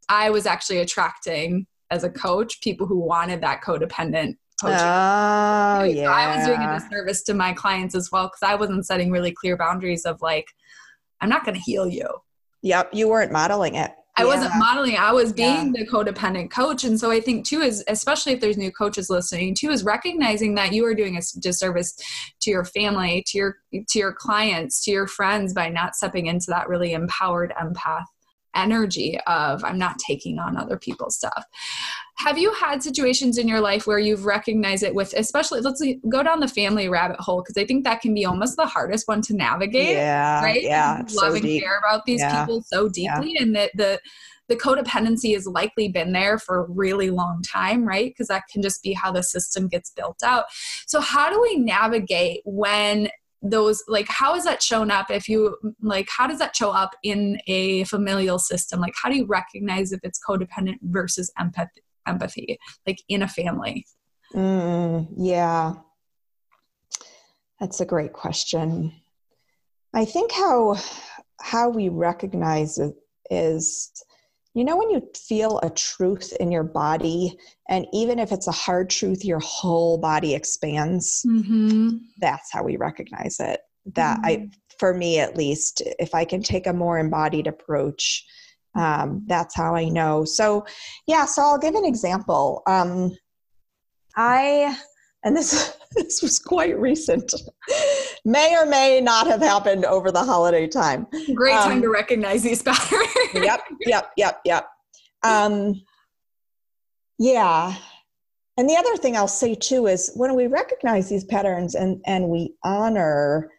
[0.10, 4.78] I was actually attracting as a coach people who wanted that codependent coaching.
[4.80, 6.06] Oh, yeah.
[6.06, 9.12] So I was doing a disservice to my clients as well because I wasn't setting
[9.12, 10.48] really clear boundaries of like,
[11.20, 12.08] I'm not going to heal you.
[12.62, 13.92] Yep, you weren't modeling it.
[14.18, 14.28] I yeah.
[14.28, 14.98] wasn't modeling.
[14.98, 15.84] I was being yeah.
[15.84, 16.84] the codependent coach.
[16.84, 20.56] And so I think too is especially if there's new coaches listening too is recognizing
[20.56, 21.96] that you are doing a disservice
[22.42, 26.48] to your family, to your to your clients, to your friends by not stepping into
[26.50, 28.04] that really empowered empath
[28.56, 31.46] energy of I'm not taking on other people's stuff.
[32.18, 36.22] Have you had situations in your life where you've recognized it with, especially, let's go
[36.22, 39.22] down the family rabbit hole because I think that can be almost the hardest one
[39.24, 39.96] to navigate.
[39.96, 40.62] Yeah, right.
[40.62, 41.64] Yeah, love so and deep.
[41.64, 42.42] care about these yeah.
[42.42, 43.42] people so deeply, yeah.
[43.42, 44.00] and that the
[44.52, 48.10] the codependency has likely been there for a really long time, right?
[48.10, 50.46] Because that can just be how the system gets built out.
[50.88, 53.08] So, how do we navigate when
[53.42, 56.92] those like how is that shown up if you like how does that show up
[57.04, 58.80] in a familial system?
[58.80, 63.86] Like how do you recognize if it's codependent versus empathy empathy like in a family?
[64.34, 65.74] Mm, yeah.
[67.60, 68.94] That's a great question.
[69.94, 70.78] I think how
[71.42, 72.96] how we recognize it
[73.30, 73.92] is
[74.54, 77.38] you know, when you feel a truth in your body,
[77.70, 81.26] and even if it's a hard truth, your whole body expands.
[81.26, 81.98] Mm-hmm.
[82.20, 83.62] That's how we recognize it.
[83.96, 84.26] That mm-hmm.
[84.26, 88.26] I, for me at least, if I can take a more embodied approach,
[88.76, 90.26] um, that's how I know.
[90.26, 90.66] So,
[91.08, 91.26] yeah.
[91.26, 92.62] So I'll give an example.
[92.68, 93.16] Um,
[94.16, 94.78] I
[95.24, 97.34] and this this was quite recent
[98.26, 102.44] may or may not have happened over the holiday time great time um, to recognize
[102.44, 104.68] these patterns yep yep yep yep
[105.24, 105.82] um,
[107.18, 107.76] yeah
[108.58, 112.28] and the other thing i'll say too is when we recognize these patterns and and
[112.28, 113.50] we honor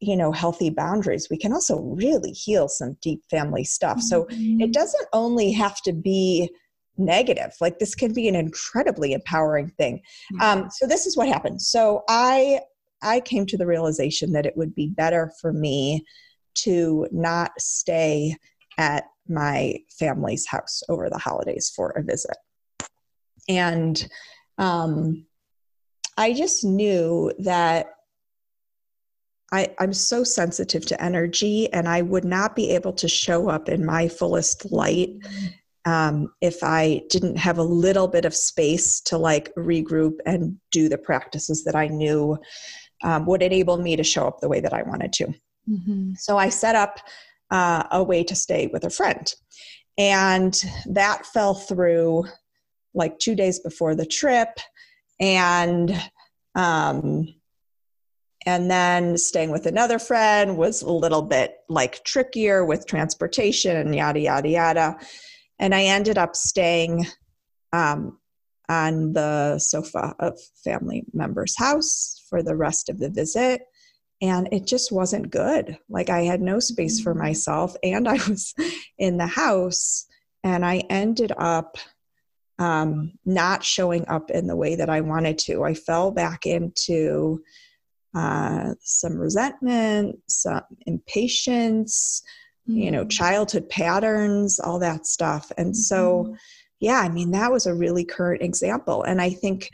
[0.00, 4.60] you know healthy boundaries we can also really heal some deep family stuff so mm-hmm.
[4.60, 6.50] it doesn't only have to be
[6.96, 7.52] negative.
[7.60, 10.02] Like this can be an incredibly empowering thing.
[10.40, 11.60] Um, so this is what happened.
[11.60, 12.60] So I
[13.04, 16.04] I came to the realization that it would be better for me
[16.56, 18.36] to not stay
[18.78, 22.36] at my family's house over the holidays for a visit.
[23.48, 24.06] And
[24.58, 25.26] um,
[26.16, 27.86] I just knew that
[29.52, 33.68] I, I'm so sensitive to energy and I would not be able to show up
[33.68, 35.10] in my fullest light
[35.84, 40.88] um, if I didn't have a little bit of space to like regroup and do
[40.88, 42.38] the practices that I knew
[43.04, 45.26] um, would enable me to show up the way that I wanted to.
[45.68, 46.14] Mm-hmm.
[46.16, 46.98] So I set up
[47.50, 49.32] uh, a way to stay with a friend.
[49.96, 52.24] And that fell through
[52.94, 54.58] like two days before the trip.
[55.20, 55.94] And
[56.56, 57.28] um,
[58.46, 63.94] and then staying with another friend was a little bit like trickier with transportation and
[63.94, 64.96] yada, yada, yada.
[65.58, 67.06] And I ended up staying
[67.72, 68.18] um,
[68.68, 73.62] on the sofa of family member's house for the rest of the visit.
[74.20, 75.78] And it just wasn't good.
[75.88, 77.18] Like I had no space for mm.
[77.18, 78.54] myself, and I was
[78.98, 80.06] in the house,
[80.42, 81.78] and I ended up
[82.58, 85.62] um, not showing up in the way that I wanted to.
[85.62, 87.40] I fell back into
[88.16, 92.20] uh, some resentment, some impatience,
[92.68, 92.80] mm-hmm.
[92.80, 93.10] you know, mm.
[93.10, 95.52] childhood patterns, all that stuff.
[95.56, 95.74] And mm-hmm.
[95.74, 96.36] so,
[96.80, 99.04] yeah, I mean, that was a really current example.
[99.04, 99.70] And I think,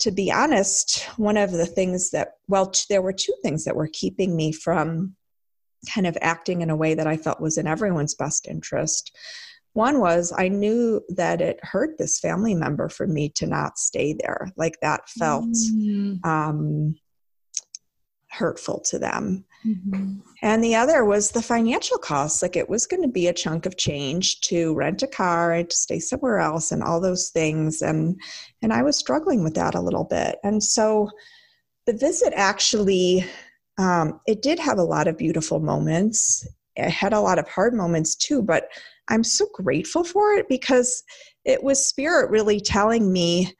[0.00, 3.76] to be honest, one of the things that, well, t- there were two things that
[3.76, 5.16] were keeping me from
[5.92, 9.16] kind of acting in a way that I felt was in everyone's best interest.
[9.72, 14.12] One was I knew that it hurt this family member for me to not stay
[14.12, 14.50] there.
[14.56, 16.24] Like that felt mm.
[16.24, 16.96] um,
[18.30, 19.44] hurtful to them.
[19.66, 20.18] Mm-hmm.
[20.42, 22.42] And the other was the financial costs.
[22.42, 25.68] Like it was going to be a chunk of change to rent a car and
[25.68, 27.82] to stay somewhere else and all those things.
[27.82, 28.20] And
[28.62, 30.38] and I was struggling with that a little bit.
[30.44, 31.10] And so
[31.86, 33.24] the visit actually
[33.78, 36.46] um, it did have a lot of beautiful moments.
[36.76, 38.68] It had a lot of hard moments too, but
[39.08, 41.02] I'm so grateful for it because
[41.44, 43.54] it was spirit really telling me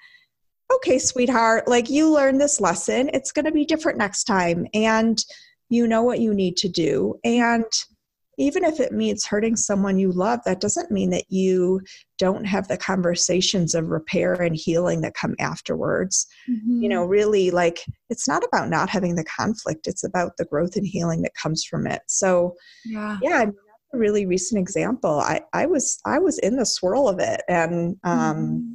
[0.70, 3.10] okay, sweetheart, like you learned this lesson.
[3.14, 4.66] It's going to be different next time.
[4.74, 5.18] And
[5.68, 7.14] you know what you need to do.
[7.24, 7.64] And
[8.40, 11.80] even if it means hurting someone you love, that doesn't mean that you
[12.18, 16.26] don't have the conversations of repair and healing that come afterwards.
[16.48, 16.82] Mm-hmm.
[16.82, 20.76] You know, really, like it's not about not having the conflict, it's about the growth
[20.76, 22.02] and healing that comes from it.
[22.06, 22.54] So,
[22.84, 25.18] yeah, yeah I mean, that's a really recent example.
[25.18, 28.74] I, I was I was in the swirl of it, and um, mm-hmm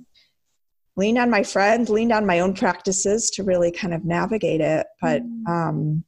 [0.96, 4.86] leaned on my friends, leaned on my own practices to really kind of navigate it.
[5.02, 5.48] But mm.
[5.48, 6.04] um,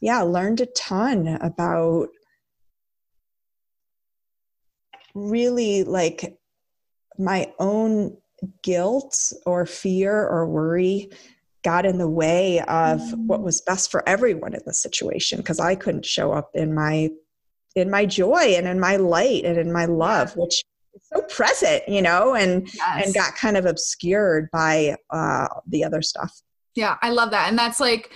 [0.00, 2.08] yeah, learned a ton about
[5.14, 6.38] really like
[7.18, 8.16] my own
[8.62, 11.10] guilt or fear or worry
[11.64, 13.26] got in the way of mm.
[13.26, 17.10] what was best for everyone in the situation because I couldn't show up in my
[17.74, 20.62] in my joy and in my light and in my love, which
[21.02, 23.04] so present, you know, and yes.
[23.04, 26.40] and got kind of obscured by uh, the other stuff.
[26.74, 28.12] Yeah, I love that, and that's like,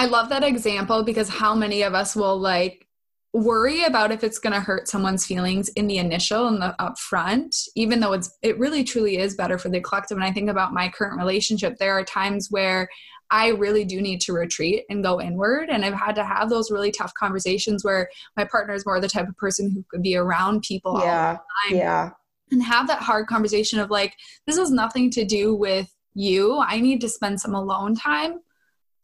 [0.00, 2.86] I love that example because how many of us will like
[3.34, 7.68] worry about if it's going to hurt someone's feelings in the initial and the upfront
[7.76, 10.72] even though it's it really truly is better for the collective and i think about
[10.72, 12.88] my current relationship there are times where
[13.32, 15.68] I really do need to retreat and go inward.
[15.70, 19.06] And I've had to have those really tough conversations where my partner is more the
[19.08, 21.36] type of person who could be around people yeah,
[21.70, 22.10] Yeah.
[22.50, 24.16] And have that hard conversation of like,
[24.48, 26.58] this has nothing to do with you.
[26.58, 28.40] I need to spend some alone time.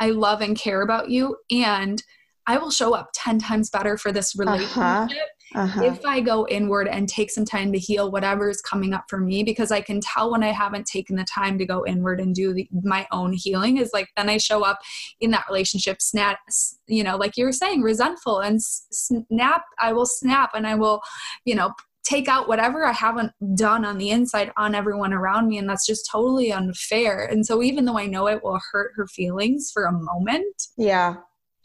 [0.01, 1.37] I love and care about you.
[1.51, 2.03] And
[2.47, 4.51] I will show up 10 times better for this uh-huh.
[4.51, 5.09] relationship uh-huh
[5.55, 5.85] uh-huh.
[5.85, 9.19] if I go inward and take some time to heal whatever is coming up for
[9.19, 12.35] me, because I can tell when I haven't taken the time to go inward and
[12.35, 14.81] do the, my own healing, is like then I show up
[15.21, 16.41] in that relationship, snap,
[16.89, 19.63] you know, like you were saying, resentful and snap.
[19.79, 21.01] I will snap and I will,
[21.45, 21.73] you know,
[22.07, 25.59] take out whatever I haven't done on the inside on everyone around me.
[25.59, 27.25] And that's just totally unfair.
[27.25, 31.17] And so, even though I know it will hurt her feelings for a moment, yeah,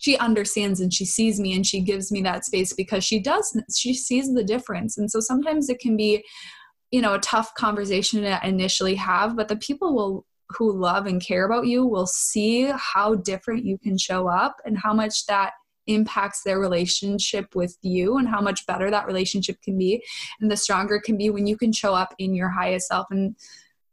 [0.01, 3.55] she understands and she sees me and she gives me that space because she does
[3.73, 6.23] she sees the difference and so sometimes it can be
[6.89, 10.25] you know a tough conversation to initially have but the people will
[10.57, 14.77] who love and care about you will see how different you can show up and
[14.77, 15.53] how much that
[15.87, 20.03] impacts their relationship with you and how much better that relationship can be
[20.39, 23.07] and the stronger it can be when you can show up in your highest self
[23.09, 23.35] and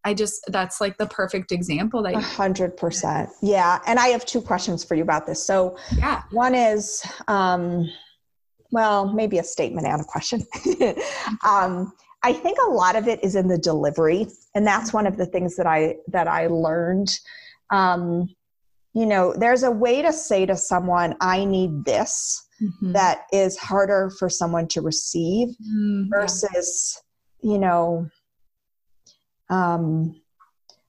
[0.04, 3.30] I just that's like the perfect example that a hundred percent.
[3.42, 3.80] Yeah.
[3.86, 5.44] And I have two questions for you about this.
[5.44, 7.88] So yeah, one is um
[8.70, 10.42] well, maybe a statement and a question.
[11.44, 14.26] um I think a lot of it is in the delivery.
[14.54, 17.10] And that's one of the things that I that I learned.
[17.70, 18.28] Um
[18.94, 22.92] you know, there's a way to say to someone, I need this, mm-hmm.
[22.92, 26.04] that is harder for someone to receive mm-hmm.
[26.10, 27.00] versus,
[27.42, 28.08] you know,
[29.50, 30.20] um,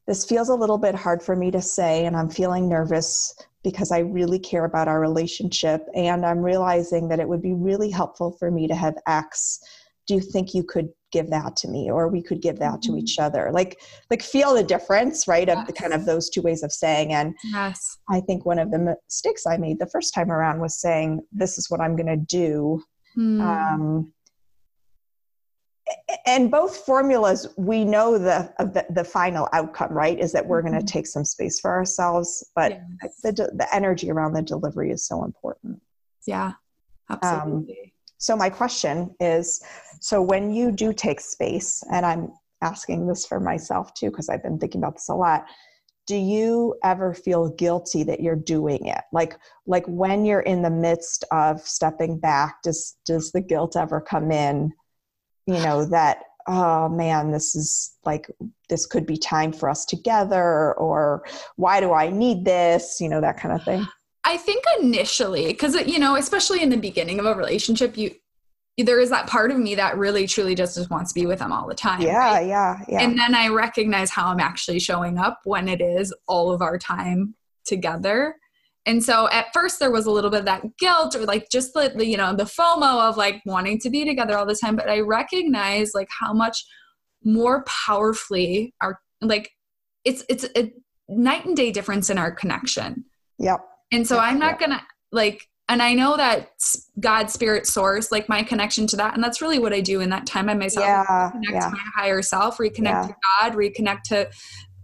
[0.08, 3.92] this feels a little bit hard for me to say, and I'm feeling nervous because
[3.92, 5.86] I really care about our relationship.
[5.94, 9.60] And I'm realizing that it would be really helpful for me to have X.
[10.08, 12.94] Do you think you could give that to me or we could give that mm-hmm.
[12.94, 13.80] to each other like
[14.10, 15.58] like feel the difference right yes.
[15.58, 18.72] of the kind of those two ways of saying and yes i think one of
[18.72, 22.08] the mistakes i made the first time around was saying this is what i'm going
[22.08, 22.82] to do
[23.18, 23.42] mm.
[23.42, 24.12] um,
[26.26, 30.74] and both formulas we know the, the, the final outcome right is that we're mm-hmm.
[30.74, 33.22] going to take some space for ourselves but yes.
[33.24, 35.82] the the energy around the delivery is so important
[36.28, 36.54] yeah
[37.10, 39.64] um, absolutely um, so my question is
[40.00, 44.44] so when you do take space and i'm asking this for myself too because i've
[44.44, 45.46] been thinking about this a lot
[46.10, 49.02] do you ever feel guilty that you're doing it?
[49.14, 54.02] Like like when you're in the midst of stepping back does does the guilt ever
[54.02, 54.74] come in
[55.46, 58.28] you know that oh man this is like
[58.70, 61.24] this could be time for us together or
[61.58, 62.98] why do i need this?
[63.00, 63.86] You know that kind of thing
[64.26, 68.12] i think initially because you know especially in the beginning of a relationship you
[68.84, 71.52] there is that part of me that really truly just, wants to be with them
[71.52, 72.02] all the time.
[72.02, 72.48] Yeah, right?
[72.48, 73.02] yeah, yeah.
[73.02, 76.78] And then I recognize how I'm actually showing up when it is all of our
[76.78, 78.36] time together.
[78.86, 81.74] And so at first there was a little bit of that guilt or like just
[81.74, 84.76] the, the, you know the FOMO of like wanting to be together all the time.
[84.76, 86.64] But I recognize like how much
[87.24, 89.52] more powerfully our like
[90.06, 90.72] it's it's a
[91.10, 93.06] night and day difference in our connection.
[93.38, 93.60] Yep.
[93.92, 94.20] And so.
[94.20, 94.82] I'm not gonna
[95.12, 96.50] like and I know that
[97.00, 100.10] God, spirit, source, like my connection to that, and that's really what I do in
[100.10, 100.84] that time by myself.
[100.84, 101.60] Yeah, reconnect yeah.
[101.60, 103.08] to my higher self, reconnect yeah.
[103.08, 104.30] to God, reconnect to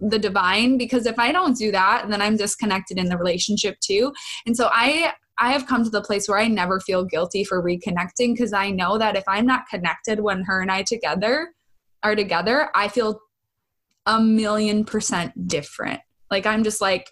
[0.02, 4.12] the divine because if i don't do that then i'm disconnected in the relationship too
[4.46, 7.64] and so i i have come to the place where i never feel guilty for
[7.64, 11.52] reconnecting because i know that if i'm not connected when her and i together
[12.04, 13.20] are together i feel
[14.06, 17.10] a million percent different like i'm just like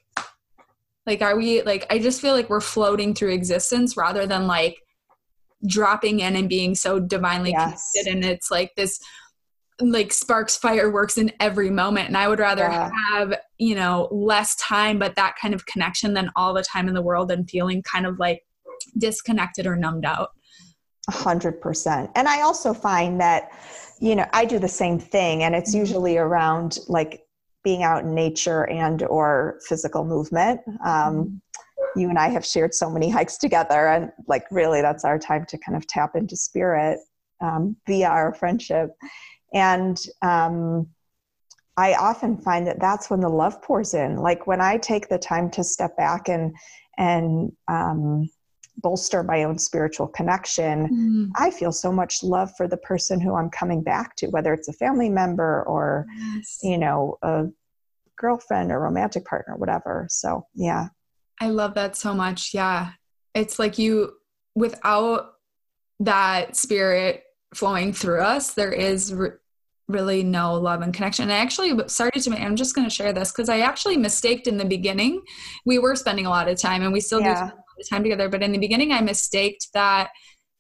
[1.06, 4.78] like are we like i just feel like we're floating through existence rather than like
[5.66, 7.92] dropping in and being so divinely yes.
[7.92, 9.00] connected and it's like this
[9.80, 12.90] like sparks fireworks in every moment and i would rather yeah.
[13.10, 16.94] have you know less time but that kind of connection than all the time in
[16.94, 18.42] the world and feeling kind of like
[18.98, 20.30] disconnected or numbed out
[21.08, 23.52] A hundred percent and i also find that
[24.00, 25.80] you know i do the same thing and it's mm-hmm.
[25.80, 27.24] usually around like
[27.64, 32.00] being out in nature and or physical movement um, mm-hmm.
[32.00, 35.46] you and i have shared so many hikes together and like really that's our time
[35.48, 37.00] to kind of tap into spirit
[37.42, 38.92] um, via our friendship
[39.54, 40.88] and um,
[41.78, 44.18] I often find that that's when the love pours in.
[44.18, 46.56] Like when I take the time to step back and
[46.98, 48.30] and um,
[48.78, 51.32] bolster my own spiritual connection, mm.
[51.36, 54.68] I feel so much love for the person who I'm coming back to, whether it's
[54.68, 56.60] a family member or yes.
[56.64, 57.46] you know a
[58.18, 60.08] girlfriend or romantic partner, whatever.
[60.10, 60.88] So yeah,
[61.40, 62.54] I love that so much.
[62.54, 62.92] Yeah,
[63.34, 64.14] it's like you
[64.56, 65.34] without
[66.00, 69.32] that spirit flowing through us, there is re-
[69.88, 71.24] really no love and connection.
[71.24, 74.48] And I actually started to, I'm just going to share this because I actually mistaked
[74.48, 75.22] in the beginning.
[75.66, 77.50] We were spending a lot of time and we still yeah.
[77.50, 78.30] do spend lot of time together.
[78.30, 80.10] But in the beginning, I mistaked that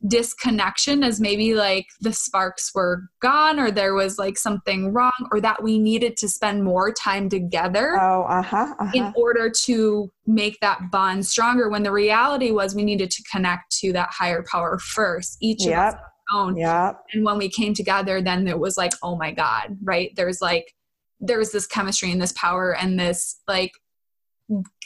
[0.06, 5.40] disconnection as maybe like the sparks were gone or there was like something wrong or
[5.40, 8.92] that we needed to spend more time together oh, uh-huh, uh-huh.
[8.94, 13.72] in order to make that bond stronger when the reality was we needed to connect
[13.72, 15.94] to that higher power first each yep.
[15.94, 16.02] of us
[16.34, 16.58] own.
[16.58, 16.94] Yeah.
[17.14, 20.12] And when we came together, then it was like, oh my God, right?
[20.16, 20.74] There's like,
[21.20, 23.72] there's this chemistry and this power and this like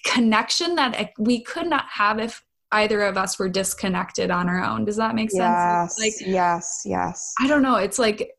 [0.05, 4.85] connection that we could not have if either of us were disconnected on our own.
[4.85, 5.39] Does that make sense?
[5.39, 5.99] Yes.
[5.99, 7.33] Like, yes, yes.
[7.39, 7.75] I don't know.
[7.75, 8.31] It's like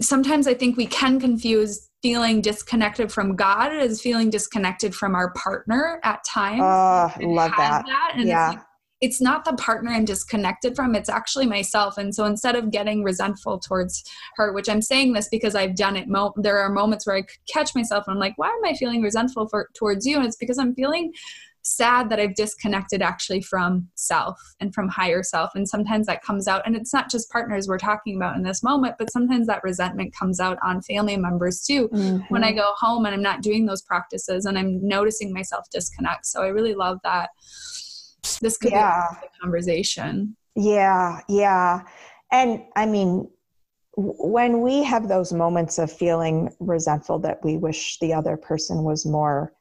[0.00, 5.32] sometimes I think we can confuse feeling disconnected from God as feeling disconnected from our
[5.32, 6.60] partner at times.
[6.62, 7.84] Oh, love that.
[7.86, 8.12] that.
[8.16, 8.50] And yeah.
[8.50, 8.60] Like,
[9.04, 11.98] it's not the partner I'm disconnected from, it's actually myself.
[11.98, 14.02] And so instead of getting resentful towards
[14.36, 17.24] her, which I'm saying this because I've done it, mo- there are moments where I
[17.46, 20.16] catch myself and I'm like, why am I feeling resentful for towards you?
[20.16, 21.12] And it's because I'm feeling
[21.60, 25.50] sad that I've disconnected actually from self and from higher self.
[25.54, 28.62] And sometimes that comes out, and it's not just partners we're talking about in this
[28.62, 31.88] moment, but sometimes that resentment comes out on family members too.
[31.88, 32.24] Mm-hmm.
[32.28, 36.24] When I go home and I'm not doing those practices and I'm noticing myself disconnect.
[36.26, 37.30] So I really love that
[38.40, 39.06] this could yeah.
[39.20, 40.36] be a conversation.
[40.56, 41.82] Yeah, yeah.
[42.32, 43.28] And I mean,
[43.96, 49.06] when we have those moments of feeling resentful that we wish the other person was
[49.06, 49.52] more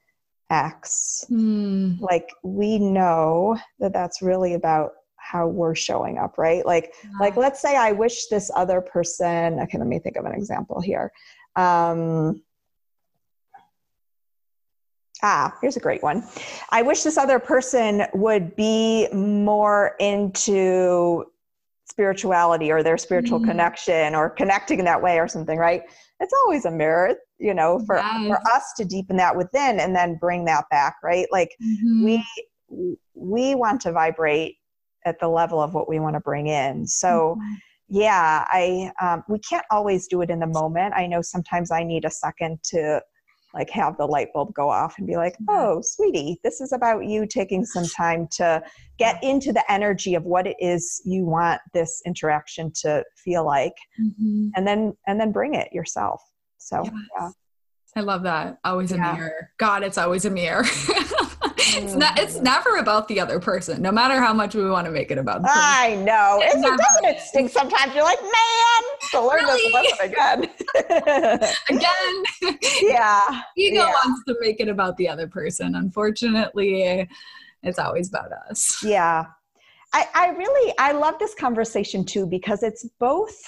[0.49, 1.99] X, Mm.
[2.01, 6.65] like we know that that's really about how we're showing up, right?
[6.65, 9.59] Like, like let's say I wish this other person.
[9.61, 11.11] Okay, let me think of an example here.
[11.55, 12.41] Um,
[15.24, 16.24] ah, here's a great one.
[16.69, 21.26] I wish this other person would be more into
[21.86, 23.45] spirituality or their spiritual Mhm.
[23.45, 25.82] connection or connecting in that way or something, right?
[26.19, 28.28] It's always a mirror, you know, for, Yes.
[28.28, 31.28] for us to deepen that within and then bring that back, right?
[31.32, 32.03] Like Mhm.
[32.03, 32.24] we
[33.13, 34.55] we want to vibrate
[35.05, 36.88] at the level of what we want to bring in.
[36.88, 37.57] So Mhm.
[37.89, 40.93] yeah, I um, we can't always do it in the moment.
[40.95, 43.01] I know sometimes I need a second to
[43.54, 47.06] like have the light bulb go off and be like, "Oh, sweetie, this is about
[47.06, 48.64] you taking some time to
[48.97, 53.76] get into the energy of what it is you want this interaction to feel like,
[53.99, 54.51] Mhm.
[54.56, 56.22] and then and then bring it yourself."
[56.58, 56.93] So Yes.
[57.20, 57.30] yeah,
[57.95, 58.58] I love that.
[58.64, 59.14] Always a Yeah.
[59.16, 59.51] mirror.
[59.58, 60.64] God, it's always a mirror.
[61.76, 64.91] it's not it's never about the other person, no matter how much we want to
[64.91, 66.39] make it about the I know.
[66.41, 67.93] It's never- doesn't it stink sometimes?
[67.95, 69.71] You're like, man, to learn Really?
[69.71, 70.49] this lesson again.
[71.69, 73.41] Again, yeah.
[73.57, 73.91] ego Yeah.
[73.91, 75.76] wants to make it about the other person.
[75.76, 77.07] Unfortunately,
[77.63, 78.84] it's always about us.
[78.84, 79.26] Yeah.
[79.93, 83.39] I, I really I love this conversation too because it's both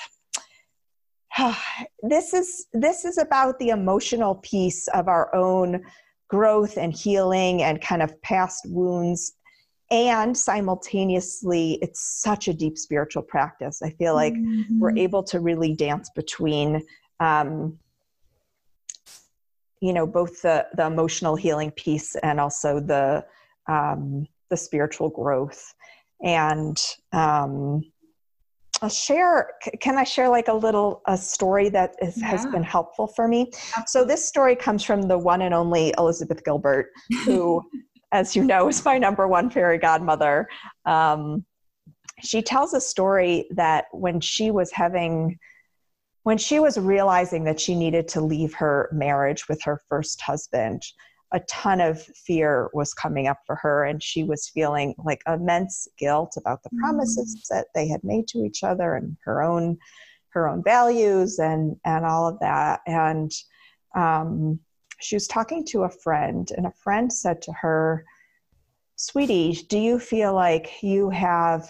[2.04, 5.84] this is this is about the emotional piece of our own
[6.28, 9.34] growth and healing and kind of past wounds.
[9.92, 13.82] And simultaneously it's such a deep spiritual practice.
[13.84, 14.34] I feel like
[14.80, 15.00] we're Mhm.
[15.00, 16.82] able to really dance between
[17.20, 17.78] um,
[19.82, 23.26] you know both the the emotional healing piece and also the
[23.68, 25.74] um, the spiritual growth.
[26.24, 27.82] And um,
[28.82, 33.08] I'll share can i share like a little a story that is, has been helpful
[33.08, 33.52] for me?
[33.88, 36.92] So this story comes from the one and only elizabeth gilbert
[37.24, 37.64] who
[38.12, 40.48] as you know is my number one fairy godmother.
[40.86, 41.46] Um,
[42.22, 45.38] she tells a story that when she was having
[46.24, 50.82] when she was realizing that she needed to leave her marriage with her first husband
[51.36, 55.86] a ton of fear was coming up for her and she was feeling like immense
[56.00, 59.78] guilt about the promises that they had made to each other and her own
[60.30, 62.80] her own values and and all of that.
[62.88, 63.32] And
[63.96, 64.60] um,
[65.02, 68.06] she was talking to a friend and a friend said to her
[68.96, 71.70] sweetie do you feel like you have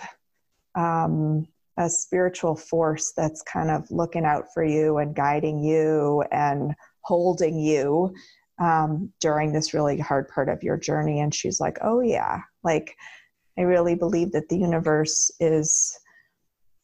[0.76, 1.47] um,
[1.78, 7.59] a spiritual force that's kind of looking out for you and guiding you and holding
[7.59, 8.13] you
[8.60, 11.20] um, during this really hard part of your journey.
[11.20, 12.41] And she's like, Oh, yeah.
[12.64, 12.95] Like,
[13.58, 15.97] I really believe that the universe is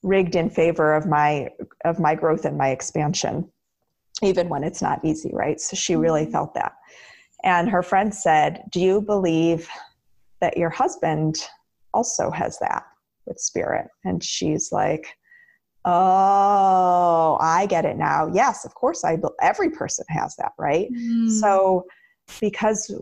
[0.03, 1.49] rigged in favor of my
[1.85, 3.47] of my growth and my expansion
[4.23, 6.31] even when it's not easy right so she really Mhm.
[6.31, 6.73] felt that
[7.43, 9.69] and her friend said do you believe
[10.39, 11.35] that your husband
[11.93, 12.83] also has that
[13.27, 15.05] with spirit and she's like
[15.85, 18.29] oh i get it now.
[18.33, 20.89] Yes of course i every person has that right?
[20.91, 21.29] Mm.
[21.29, 21.85] so
[22.39, 22.93] because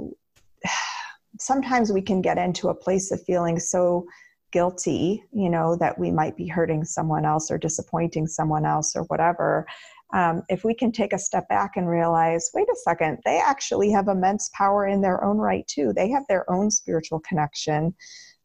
[1.40, 4.06] sometimes we can get into a place of feeling so
[4.52, 9.04] guilty you know that we might be hurting someone else or disappointing someone else or
[9.04, 9.68] whatever
[10.12, 13.92] um, if we can take a step back and realize wait a second they actually
[13.92, 15.94] have immense power in their own right too.
[15.94, 17.94] They have their own spiritual connection.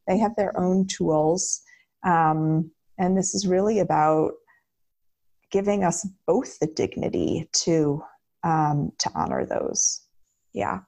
[0.07, 1.63] They have their own tools.
[2.03, 4.33] Um, and this is really about
[5.51, 8.03] giving us both the dignity to
[8.43, 10.03] um, to honor those
[10.53, 10.81] yeah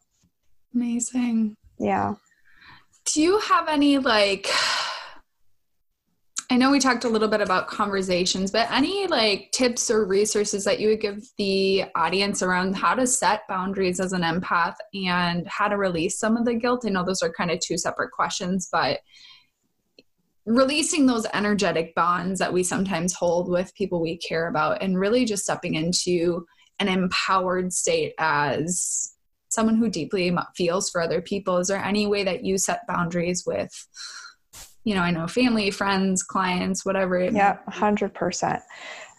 [0.75, 1.57] amazing.
[1.79, 2.15] yeah
[3.07, 4.49] Do you have any like
[6.49, 10.63] I know we talked a little bit about conversations, but any like tips or resources
[10.65, 15.45] that you would give the audience around how to set boundaries as an empath and
[15.49, 16.85] how to release some of the guilt?
[16.87, 19.01] I know those are kind of two separate questions, but
[20.47, 25.25] releasing those energetic bonds that we sometimes hold with people we care about and really
[25.25, 26.47] just stepping into
[26.79, 29.15] an empowered state as
[29.49, 31.59] someone who deeply feels for other people.
[31.59, 33.73] Is there any way that you set boundaries with
[34.85, 38.63] you know i know family friends clients whatever yeah 100%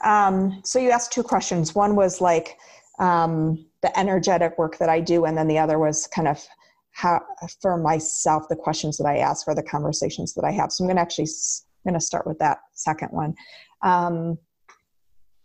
[0.03, 1.73] um, so you asked two questions.
[1.73, 2.57] One was like
[2.99, 6.43] um, the energetic work that i do and then the other was kind of
[6.97, 7.21] how
[7.61, 10.87] for myself the questions that i ask for the conversations that i have so i'm
[10.87, 11.27] going to actually
[11.85, 13.35] I'm going to start with that second one
[13.83, 14.37] um,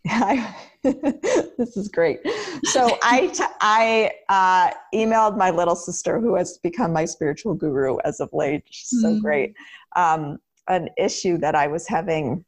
[0.09, 2.21] I, this is great.
[2.65, 7.99] So I, t- I uh, emailed my little sister, who has become my spiritual guru
[8.05, 8.65] as of late.
[8.71, 9.21] She's so Mm.
[9.21, 9.55] great.
[9.95, 10.39] Um,
[10.69, 12.45] an issue that I was having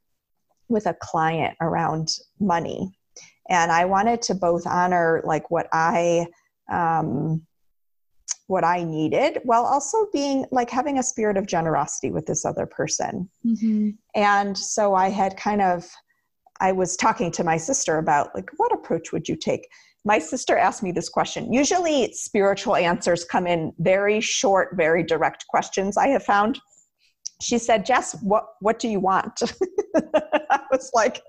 [0.69, 2.09] with a client around
[2.41, 2.97] money,
[3.49, 6.27] and I wanted to both honor like what I
[6.73, 7.47] um,
[8.47, 12.67] what I needed while also being like having a spirit of generosity with this other
[12.67, 13.29] person.
[13.45, 13.91] Mm-hmm.
[14.15, 15.89] And so I had kind of,
[16.61, 19.67] I was talking to my sister about like, what approach would you take?
[20.05, 21.53] My sister asked me this question.
[21.53, 26.61] Usually, spiritual answers come in very short, very direct questions, I have found.
[27.41, 29.41] She said, Jess, what, what do you want?
[29.97, 31.23] I was like,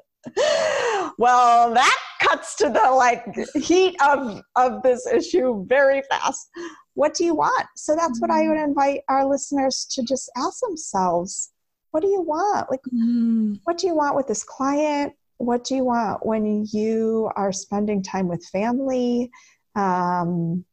[1.18, 6.49] well, that cuts to the like heat of of this issue very fast.
[6.96, 7.68] What do you want?
[7.76, 8.64] So that's what I would mm.
[8.64, 11.52] invite our listeners to just ask themselves.
[11.91, 12.70] What do you want?
[12.72, 13.60] Like mm.
[13.64, 15.14] what do you want with this client?
[15.38, 19.30] What do you want when you are spending time with family?
[19.76, 20.66] Um,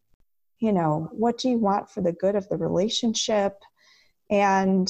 [0.61, 3.59] you know, what do you want for the good of the relationship?
[4.31, 4.89] And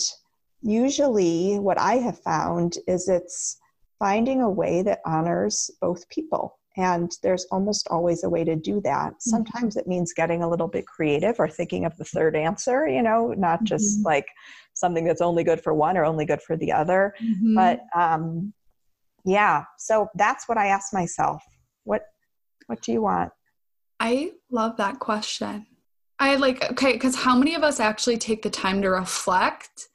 [0.61, 3.59] usually what I have found is it's
[3.99, 6.59] finding a way that honors both people.
[6.77, 9.13] And there's almost always a way to do that.
[9.13, 9.31] Mm-hmm.
[9.31, 13.03] Sometimes it means getting a little bit creative or thinking of the third answer, you
[13.03, 14.07] know, not just mm-hmm.
[14.07, 14.27] like
[14.75, 17.15] something that's only good for one or only good for the other.
[17.23, 17.55] Mm-hmm.
[17.55, 18.53] But um,
[19.25, 21.43] yeah, so that's what I ask myself.
[21.85, 22.07] What
[22.67, 23.33] what do you want?
[24.01, 25.67] I love that question.
[26.19, 29.89] I like okay, because how many of us actually take the time to reflect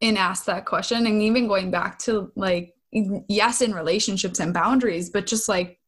[0.00, 1.06] and ask that question?
[1.06, 5.78] And even going back to like yes in relationships and boundaries but just like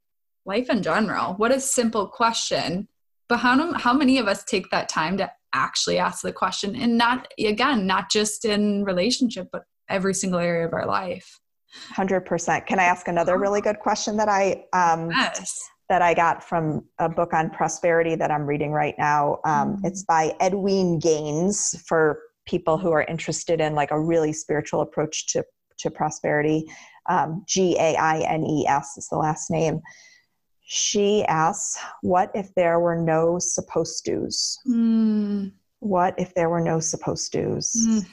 [0.46, 1.34] life in general.
[1.34, 2.88] What a simple question.
[3.28, 6.76] But how, how many of us take that time to actually ask the question?
[6.76, 11.40] And not again not just in relationship but every single area of our life.
[11.94, 15.60] 100% can i ask another really good question that i um, yes.
[15.90, 19.40] that i got from a book on prosperity that i'm reading right now?
[19.44, 19.86] Um, mm-hmm.
[19.86, 25.26] it's by Edwene gaines for people who are interested in like a really spiritual approach
[25.32, 25.44] to
[25.78, 26.64] to prosperity.
[27.08, 29.80] Um, G A I N E S is the last name.
[30.68, 34.58] She asks, What if there were no supposed to's?
[34.66, 35.52] Mm.
[35.78, 37.72] What if there were no supposed to's?
[37.86, 38.06] Mm.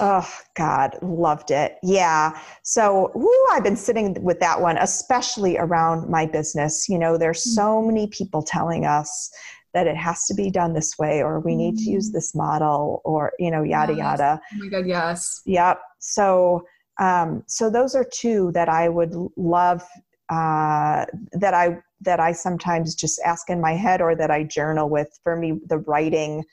[0.00, 1.76] Oh, God, loved it.
[1.82, 2.40] Yeah.
[2.62, 6.88] So, whoo, I've been sitting with that one, especially around my business.
[6.88, 7.54] You know, there's mm.
[7.54, 9.30] so many people telling us
[9.74, 12.12] that it has to be done this way or we need to use mm.
[12.12, 13.98] this model or, you know, yada, yes.
[13.98, 14.40] yada.
[14.54, 15.42] Oh my God, yes.
[15.46, 15.80] Yep.
[15.98, 16.64] So,
[17.00, 19.82] um, so those are two that I would love
[20.28, 24.88] uh, that I that I sometimes just ask in my head or that I journal
[24.88, 25.08] with.
[25.22, 26.44] For me, the writing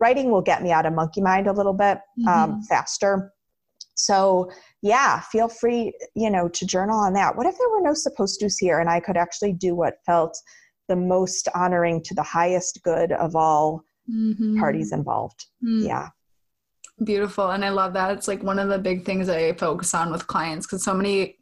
[0.00, 2.60] writing will get me out of monkey mind a little bit um, mm-hmm.
[2.62, 3.32] faster.
[3.94, 4.50] So
[4.82, 7.36] yeah, feel free, you know, to journal on that.
[7.36, 10.36] What if there were no supposed to's here and I could actually do what felt
[10.88, 14.58] the most honoring to the highest good of all mm-hmm.
[14.58, 15.46] parties involved?
[15.64, 15.86] Mm.
[15.86, 16.08] Yeah.
[17.04, 17.50] Beautiful.
[17.50, 18.10] And I love that.
[18.12, 21.38] It's like one of the big things I focus on with clients because so many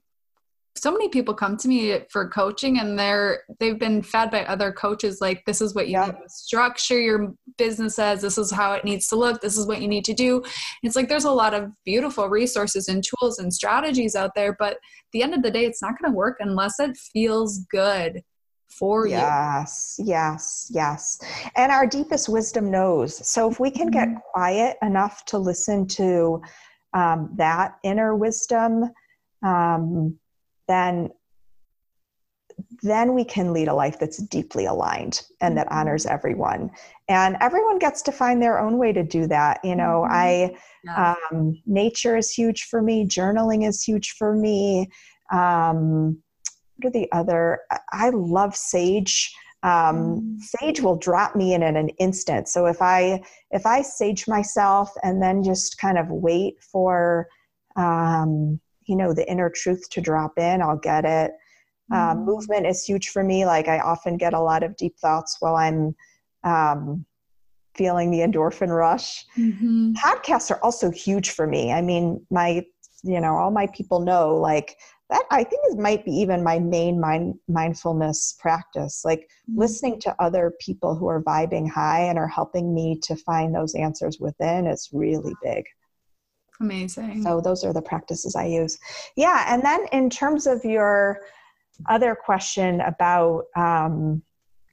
[0.77, 4.73] so many people come to me for coaching and they're they've been fed by other
[4.73, 8.73] coaches like this is what you need to structure your business as this is how
[8.73, 10.43] it needs to look this is what you need to do
[10.83, 14.75] it's like there's a lot of beautiful resources and tools and strategies out there but
[14.75, 14.79] at
[15.13, 18.23] the end of the day it's not going to work unless it feels good
[18.79, 19.15] for you.
[19.15, 21.19] Yes, yes, yes.
[21.57, 23.29] And our deepest wisdom knows.
[23.29, 24.19] So if we can get mm-hmm.
[24.33, 26.41] quiet enough to listen to
[26.95, 28.85] um, that inner wisdom,
[29.45, 30.17] um,
[30.71, 31.11] then
[32.83, 36.15] then we can lead a life that's deeply aligned and that honors mm-hmm.
[36.15, 36.71] everyone
[37.09, 40.91] and everyone gets to find their own way to do that you know mm-hmm.
[40.95, 44.89] i um, nature is huge for me journaling is huge for me
[45.33, 46.23] um,
[46.81, 47.61] what are the other?
[47.93, 49.35] I love sage.
[49.63, 50.41] Um, mm.
[50.41, 52.49] Sage will drop me in in an instant.
[52.49, 57.29] So if I if I sage myself and then just kind of wait for
[57.77, 58.61] um,
[58.91, 61.31] you know the inner truth to drop in, I'll get it.
[61.93, 62.25] Um, mm.
[62.25, 63.47] movement is huge for me.
[63.47, 65.95] Like I often get a lot of deep thoughts while I'm
[66.43, 67.07] um,
[67.77, 69.25] feeling the endorphin rush.
[69.39, 69.93] Mm-hmm.
[69.93, 71.73] Podcasts are also huge for me.
[71.73, 72.65] I mean, my
[73.05, 74.77] you know all my people know like
[75.09, 79.61] that I think is might be even my main mind, mindfulness practice, like mm-hmm.
[79.61, 83.75] listening to other people who are vibing high and are helping me to find those
[83.75, 85.65] answers within is really big.
[86.61, 87.23] Amazing.
[87.23, 88.79] So those are the practices I use.
[89.17, 91.21] Yeah, and then in terms of your
[91.89, 94.23] other question about um,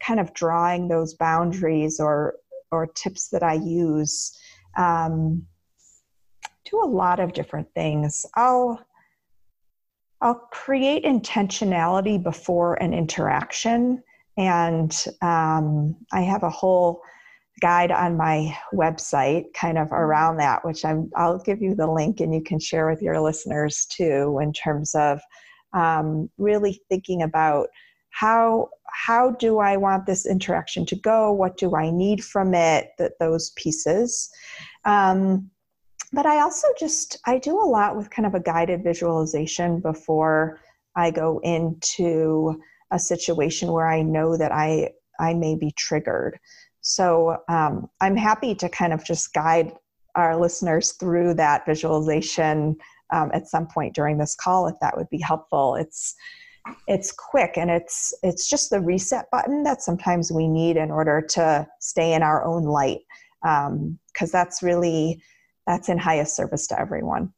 [0.01, 2.35] kind of drawing those boundaries or
[2.71, 4.37] or tips that I use,
[4.77, 5.47] um,
[6.69, 8.25] do a lot of different things.
[8.35, 8.85] I'll
[10.21, 14.03] I'll create intentionality before an interaction.
[14.37, 17.01] And um, I have a whole
[17.59, 22.19] guide on my website kind of around that, which I'm, I'll give you the link
[22.19, 25.19] and you can share with your listeners too, in terms of
[25.73, 27.67] um, really thinking about
[28.09, 31.31] how how do I want this interaction to go?
[31.31, 32.89] What do I need from it?
[32.97, 34.29] That those pieces.
[34.85, 35.51] Um,
[36.13, 40.59] but I also just I do a lot with kind of a guided visualization before
[40.95, 42.59] I go into
[42.91, 46.39] a situation where I know that I I may be triggered.
[46.81, 49.73] So um, I'm happy to kind of just guide
[50.15, 52.77] our listeners through that visualization
[53.13, 55.75] um, at some point during this call if that would be helpful.
[55.75, 56.15] It's
[56.87, 61.21] it's quick and it's it's just the reset button that sometimes we need in order
[61.21, 62.99] to stay in our own light
[63.41, 65.21] because um, that's really
[65.65, 67.31] that's in highest service to everyone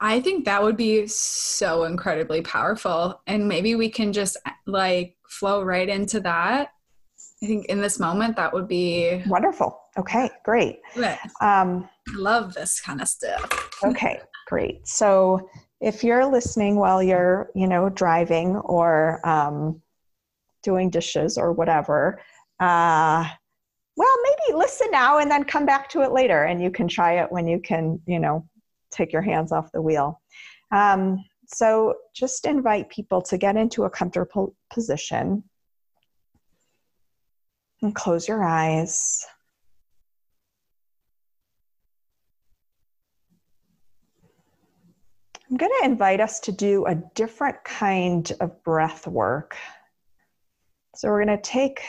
[0.00, 5.62] i think that would be so incredibly powerful and maybe we can just like flow
[5.62, 6.72] right into that
[7.42, 9.80] i think in this moment that would be wonderful.
[9.98, 10.80] Okay great.
[11.40, 13.70] Um, i love this kind of stuff.
[13.84, 14.86] Okay great.
[14.86, 15.48] So
[15.80, 19.80] if you're listening while you're you know driving or um,
[20.62, 22.20] doing dishes or whatever
[22.60, 23.24] uh,
[23.96, 27.22] well maybe listen now and then come back to it later and you can try
[27.22, 28.46] it when you can you know
[28.90, 30.20] take your hands off the wheel.
[30.72, 35.42] Um, so just invite people to get into a comfortable position
[37.82, 39.24] and close your eyes
[45.50, 49.56] I'm going to invite us to do a different kind of breath work.
[50.94, 51.82] So we're going to take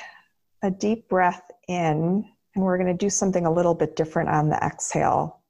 [0.63, 2.25] a deep breath in
[2.55, 5.41] and we're going to do something a little bit different on the exhale.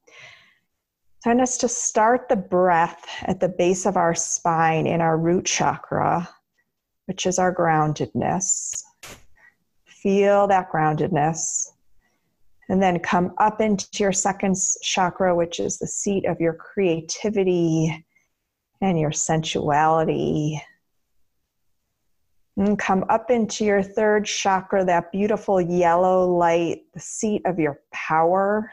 [1.22, 5.00] So I want us to start the breath at the base of our spine in
[5.00, 6.28] our root chakra,
[7.06, 8.84] which is our groundedness.
[10.02, 11.68] Feel that groundedness
[12.72, 18.06] and then come up into your second chakra, which is the seat of your creativity
[18.80, 20.62] and your sensuality.
[22.56, 27.82] And come up into your third chakra, that beautiful yellow light, the seat of your
[27.92, 28.72] power.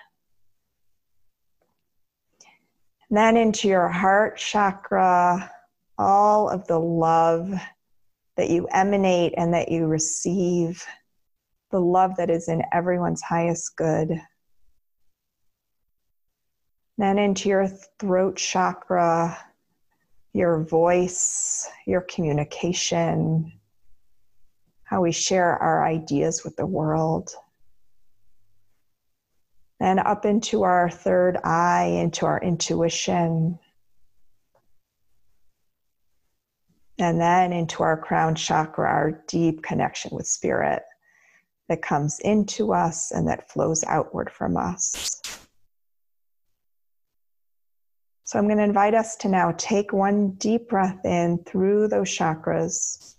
[3.11, 5.51] Then into your heart chakra,
[5.99, 7.53] all of the love
[8.37, 10.87] that you emanate and that you receive
[11.71, 14.21] the love that is in everyone's highest good.
[16.97, 19.39] Then into your throat chakra,
[20.33, 23.53] your voice, your communication,
[24.85, 27.31] how we share our ideas with the world.
[29.79, 33.59] Then up into our third eye, into our intuition.
[36.99, 40.83] And then into our crown chakra, our deep connection with spirit
[41.69, 45.21] that comes into us and that flows outward from us.
[48.25, 52.11] So I'm going to invite us to now take one deep breath in through those
[52.11, 53.14] chakras,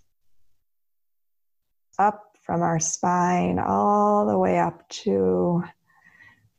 [1.97, 5.63] up from our spine, all the way up to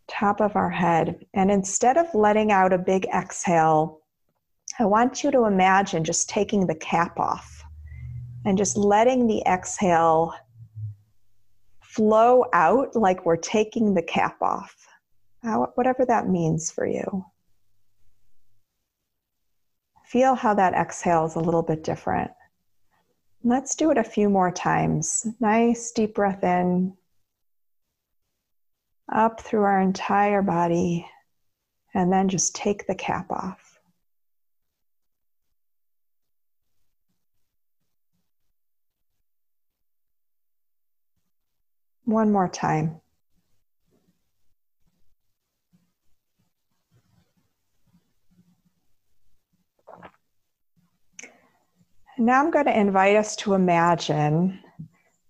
[0.09, 1.25] top of our head.
[1.35, 4.01] And instead of letting out a big exhale,
[4.79, 7.65] I want you to imagine just taking the cap off
[8.45, 10.35] and just letting the exhale
[11.95, 14.87] flow out like we're taking the cap off,
[15.75, 17.25] whatever that means for you.
[20.07, 22.31] Feel how that exhale is a little bit different.
[23.43, 25.27] Let's do it a few more times.
[25.41, 26.97] Nice deep breath in,
[29.13, 31.09] up through our entire body,
[31.95, 33.70] and then just take the cap off.
[42.11, 43.01] One more time.
[52.19, 54.59] Now I'm going to invite us to imagine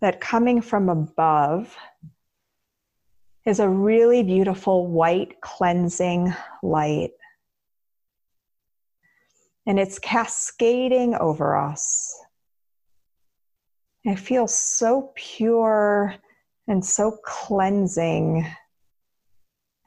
[0.00, 1.76] that coming from above
[3.44, 7.10] is a really beautiful white cleansing light.
[9.66, 12.18] And it's cascading over us.
[14.02, 16.16] It feels so pure
[16.70, 18.46] and so cleansing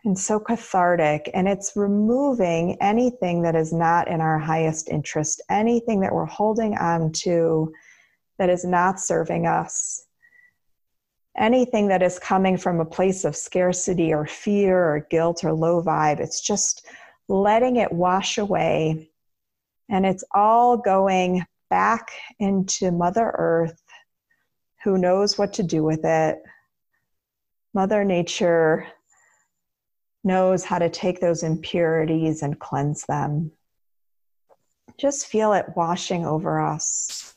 [0.03, 1.31] and so cathartic.
[1.33, 6.77] And it's removing anything that is not in our highest interest, anything that we're holding
[6.77, 7.71] on to
[8.37, 10.05] that is not serving us,
[11.37, 15.81] anything that is coming from a place of scarcity or fear or guilt or low
[15.81, 16.19] vibe.
[16.19, 16.85] It's just
[17.29, 19.09] letting it wash away.
[19.89, 23.81] And it's all going back into Mother Earth,
[24.83, 26.43] who knows what to do with it
[27.73, 28.85] Mother Nature
[30.23, 33.51] knows how to take those impurities and cleanse them.
[34.97, 37.35] Just feel it washing over us.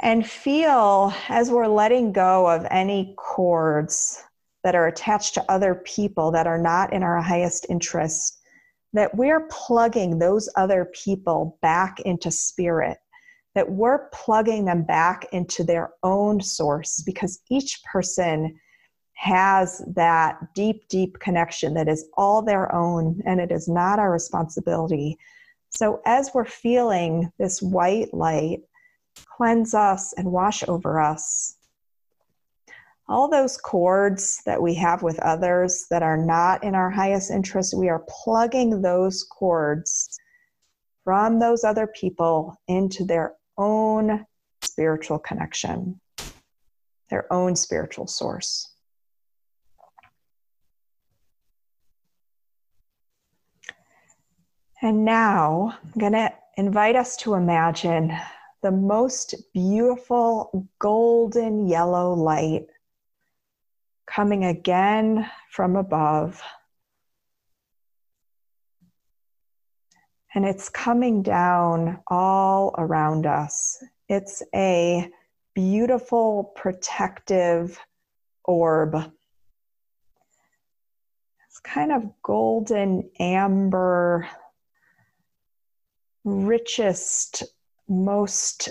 [0.00, 4.22] And feel as we're letting go of any cords
[4.64, 8.40] that are attached to other people that are not in our highest interest,
[8.92, 12.98] that we're plugging those other people back into spirit
[13.58, 18.56] that we're plugging them back into their own source because each person
[19.14, 24.12] has that deep, deep connection that is all their own and it is not our
[24.12, 25.18] responsibility.
[25.70, 28.60] So, as we're feeling this white light
[29.26, 31.56] cleanse us and wash over us,
[33.08, 37.76] all those cords that we have with others that are not in our highest interest,
[37.76, 40.16] we are plugging those cords
[41.02, 44.24] from those other people into their own
[44.62, 46.00] spiritual connection,
[47.10, 48.70] their own spiritual source.
[54.80, 58.16] And now I'm going to invite us to imagine
[58.62, 62.66] the most beautiful golden yellow light
[64.06, 66.40] coming again from above.
[70.38, 73.82] And it's coming down all around us.
[74.08, 75.10] It's a
[75.52, 77.76] beautiful protective
[78.44, 78.94] orb.
[81.44, 84.28] It's kind of golden amber
[86.22, 87.42] richest,
[87.88, 88.68] most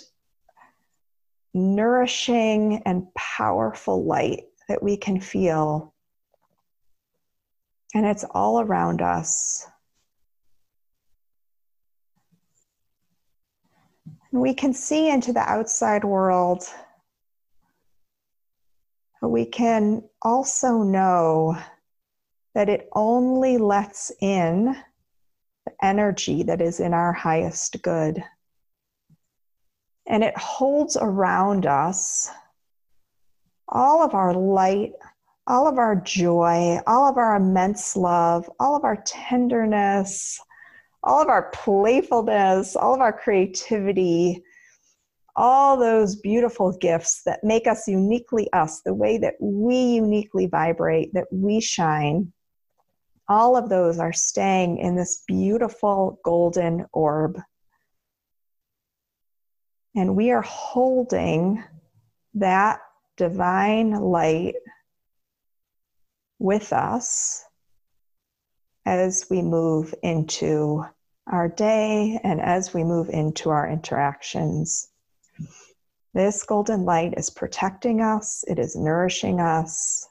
[1.53, 5.93] nourishing and powerful light that we can feel.
[7.93, 9.67] And it's all around us.
[14.41, 16.63] We can see into the outside world.
[19.21, 21.57] But we can also know
[22.53, 24.75] that it only lets in
[25.65, 28.23] the energy that is in our highest good.
[30.07, 32.31] And it holds around us
[33.67, 34.93] all of our light,
[35.45, 40.39] all of our joy, all of our immense love, all of our tenderness,
[41.07, 44.43] all of our playfulness, all of our creativity,
[45.35, 51.13] all those beautiful gifts that make us uniquely us, the way that we uniquely vibrate,
[51.13, 52.31] that we shine
[53.29, 57.39] all of those are staying in this beautiful golden orb.
[59.95, 61.63] And we are holding
[62.35, 62.79] that
[63.17, 64.55] divine light
[66.39, 67.43] with us
[68.85, 70.85] as we move into
[71.31, 74.89] our day and as we move into our interactions.
[76.13, 80.07] This golden light is protecting us, it is nourishing us,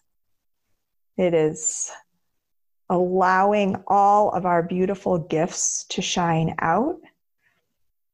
[1.16, 1.90] it is
[2.88, 7.00] allowing all of our beautiful gifts to shine out.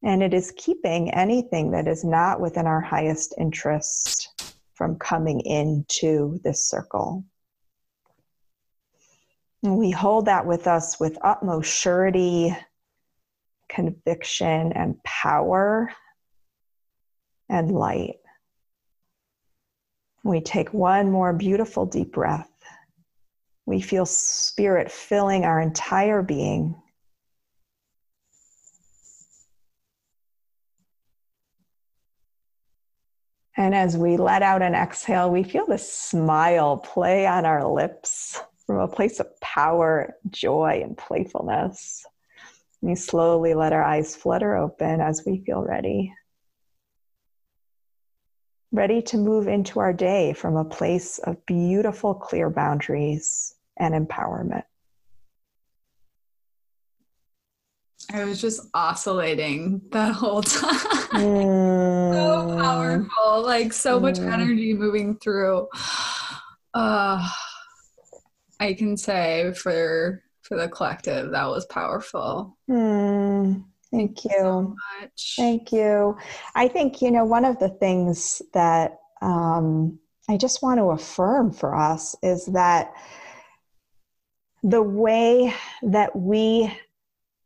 [0.03, 6.41] And it is keeping anything that is not within our highest interest from coming into
[6.43, 7.25] this circle.
[9.63, 12.57] We hold that with us with utmost surety,
[13.73, 15.91] conviction, and power
[17.49, 18.17] and light.
[20.25, 22.49] We take one more beautiful deep breath.
[23.67, 26.77] We feel spirit filling our entire being.
[33.57, 38.41] And as we let out an exhale, we feel the smile play on our lips
[38.67, 42.05] from a place of power, joy, and playfulness.
[42.83, 46.13] We slowly let our eyes flutter open as we feel ready
[48.73, 54.65] ready to move into our day from a place of beautiful, clear boundaries and empowerment.
[58.13, 60.81] I was just oscillating that whole time.
[61.13, 62.15] Mm.
[62.15, 64.03] so powerful, like so mm.
[64.03, 65.69] much energy moving through.
[66.75, 67.29] Uh,
[68.61, 72.57] I can say for for the collective that was powerful.
[72.71, 73.65] Mm.
[73.93, 74.31] Thank you.
[74.39, 75.35] So much.
[75.37, 76.17] Thank you.
[76.55, 81.53] I think, you know, one of the things that um, I just want to affirm
[81.53, 82.95] for us is that
[84.63, 86.73] the way that we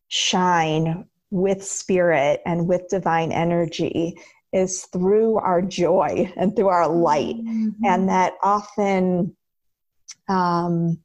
[0.09, 4.17] shine with spirit and with divine energy
[4.53, 7.37] is through our joy and through our light.
[7.37, 7.85] Mm-hmm.
[7.85, 9.37] And that often,
[10.29, 10.99] um,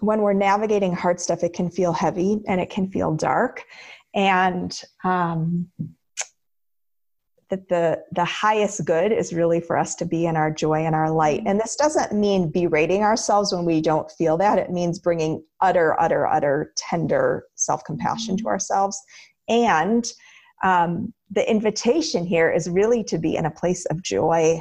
[0.00, 3.64] when we're navigating hard stuff, it can feel heavy and it can feel dark.
[4.14, 5.70] And um,
[7.50, 10.94] that the the highest good is really for us to be in our joy and
[10.94, 11.42] our light.
[11.46, 14.58] And this doesn't mean berating ourselves when we don't feel that.
[14.58, 19.00] It means bringing utter utter utter tender self-compassion to ourselves.
[19.48, 20.10] And
[20.62, 24.60] um, the invitation here is really to be in a place of joy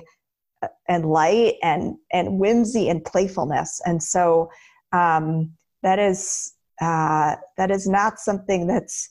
[0.62, 3.82] uh, and light and and whimsy and playfulness.
[3.86, 4.50] And so
[4.92, 5.52] um,
[5.84, 9.10] that is uh, that is not something that's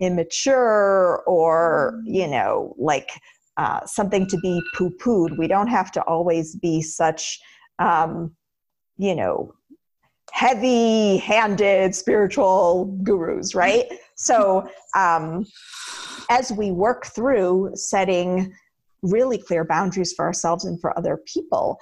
[0.00, 2.30] immature or you mm.
[2.30, 3.10] know like
[3.56, 7.40] uh, something to be poo-pooed we don't have to always be such
[7.78, 8.34] um,
[8.98, 9.54] you know
[10.32, 15.46] heavy handed spiritual gurus right so um,
[16.28, 18.52] as we work through setting
[19.02, 21.78] really clear boundaries for ourselves and for other people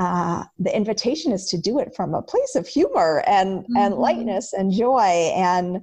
[0.00, 3.76] uh, the invitation is to do it from a place of humor and mm-hmm.
[3.76, 5.76] and lightness and joy and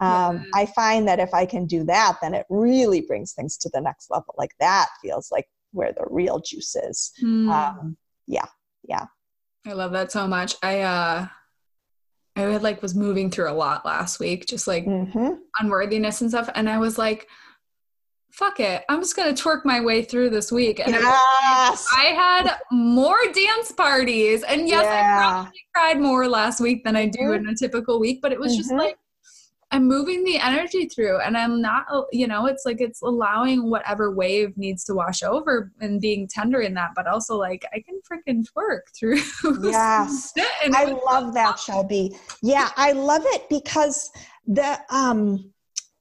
[0.00, 0.42] um, yeah.
[0.54, 3.80] i find that if i can do that then it really brings things to the
[3.80, 7.50] next level like that feels like where the real juice is mm.
[7.50, 7.96] um,
[8.26, 8.44] yeah
[8.86, 9.06] yeah
[9.66, 11.26] i love that so much i uh
[12.36, 15.30] i had like was moving through a lot last week just like mm-hmm.
[15.60, 17.26] unworthiness and stuff and i was like
[18.32, 18.82] fuck it.
[18.88, 20.80] I'm just going to twerk my way through this week.
[20.80, 21.86] And yes.
[21.96, 24.42] I had more dance parties.
[24.42, 25.18] And yes, yeah.
[25.18, 27.46] I probably cried more last week than I do mm-hmm.
[27.46, 28.60] in a typical week, but it was mm-hmm.
[28.60, 28.96] just like,
[29.70, 34.14] I'm moving the energy through and I'm not, you know, it's like it's allowing whatever
[34.14, 38.00] wave needs to wash over and being tender in that, but also like I can
[38.00, 39.20] freaking twerk through.
[39.70, 40.34] Yes.
[40.36, 42.14] I love that, Shelby.
[42.42, 44.10] Yeah, I love it because
[44.46, 45.52] the, um,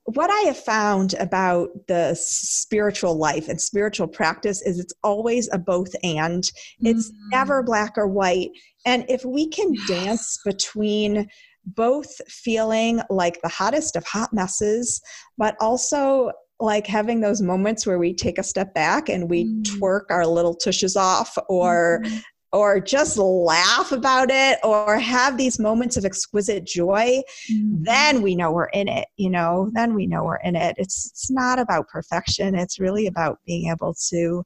[0.05, 5.57] what I have found about the spiritual life and spiritual practice is it's always a
[5.57, 6.43] both and.
[6.81, 7.29] It's mm-hmm.
[7.29, 8.49] never black or white.
[8.85, 9.87] And if we can yes.
[9.87, 11.27] dance between
[11.65, 14.99] both feeling like the hottest of hot messes,
[15.37, 19.63] but also like having those moments where we take a step back and we mm.
[19.63, 22.17] twerk our little tushes off or mm-hmm
[22.53, 27.21] or just laugh about it or have these moments of exquisite joy
[27.51, 27.83] mm-hmm.
[27.83, 31.07] then we know we're in it you know then we know we're in it it's
[31.07, 34.43] it's not about perfection it's really about being able to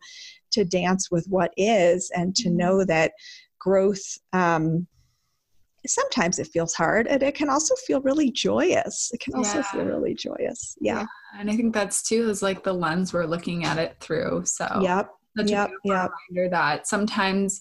[0.51, 2.57] to dance with what is and to mm-hmm.
[2.57, 3.11] know that
[3.59, 4.87] growth um,
[5.87, 9.63] sometimes it feels hard and it can also feel really joyous it can also yeah.
[9.63, 10.99] feel really joyous yeah.
[10.99, 11.05] yeah.
[11.39, 14.67] and i think that's too is like the lens we're looking at it through so
[14.81, 16.11] yep such yep, a yep.
[16.31, 17.59] reminder that sometimes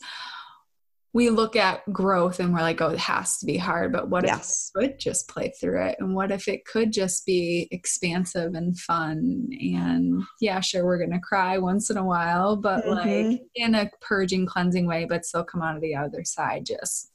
[1.14, 3.92] we look at growth and we're like, oh, it has to be hard.
[3.92, 4.72] But what yes.
[4.74, 5.96] if it could just play through it?
[6.00, 9.48] And what if it could just be expansive and fun?
[9.52, 13.30] And yeah, sure, we're going to cry once in a while, but mm-hmm.
[13.30, 17.12] like in a purging, cleansing way, but still come out of the other side just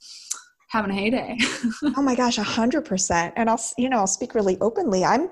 [0.69, 1.37] having a heyday.
[1.97, 3.33] oh my gosh, a hundred percent.
[3.35, 5.03] And I'll, you know, I'll speak really openly.
[5.03, 5.29] I'm,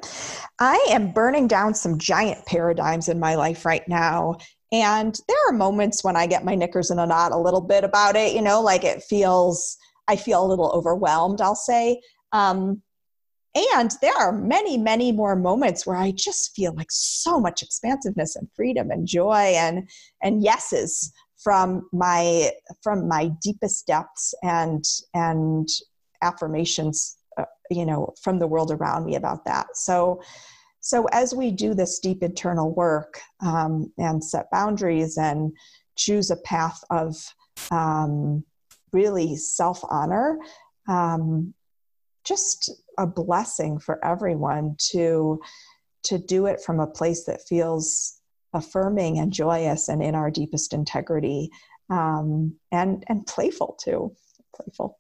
[0.60, 4.40] I am burning down some giant paradigms in my life right now
[4.72, 7.84] and there are moments when I get my knickers in a knot a little bit
[7.84, 12.02] about it, you know, like it feels, I feel a little overwhelmed, I'll say.
[12.34, 12.82] Um,
[13.76, 18.36] and there are many, many more moments where I just feel like so much expansiveness
[18.36, 19.90] and freedom and joy and
[20.22, 22.52] and yeses from my
[22.84, 24.84] from my deepest depths and
[25.16, 25.68] and
[26.22, 29.68] affirmations, uh, you know, from the world around me about that.
[29.74, 30.22] So
[30.88, 35.52] so, as we do this deep internal work um, and set boundaries and
[35.98, 37.18] choose a path of
[37.72, 38.46] um,
[38.94, 40.40] really self honor,
[40.88, 41.54] um,
[42.24, 45.42] just a blessing for everyone to
[46.04, 48.22] to do it from a place that feels
[48.54, 51.50] affirming and joyous and in our deepest integrity
[51.90, 54.16] um, and and playful too
[54.56, 54.98] playful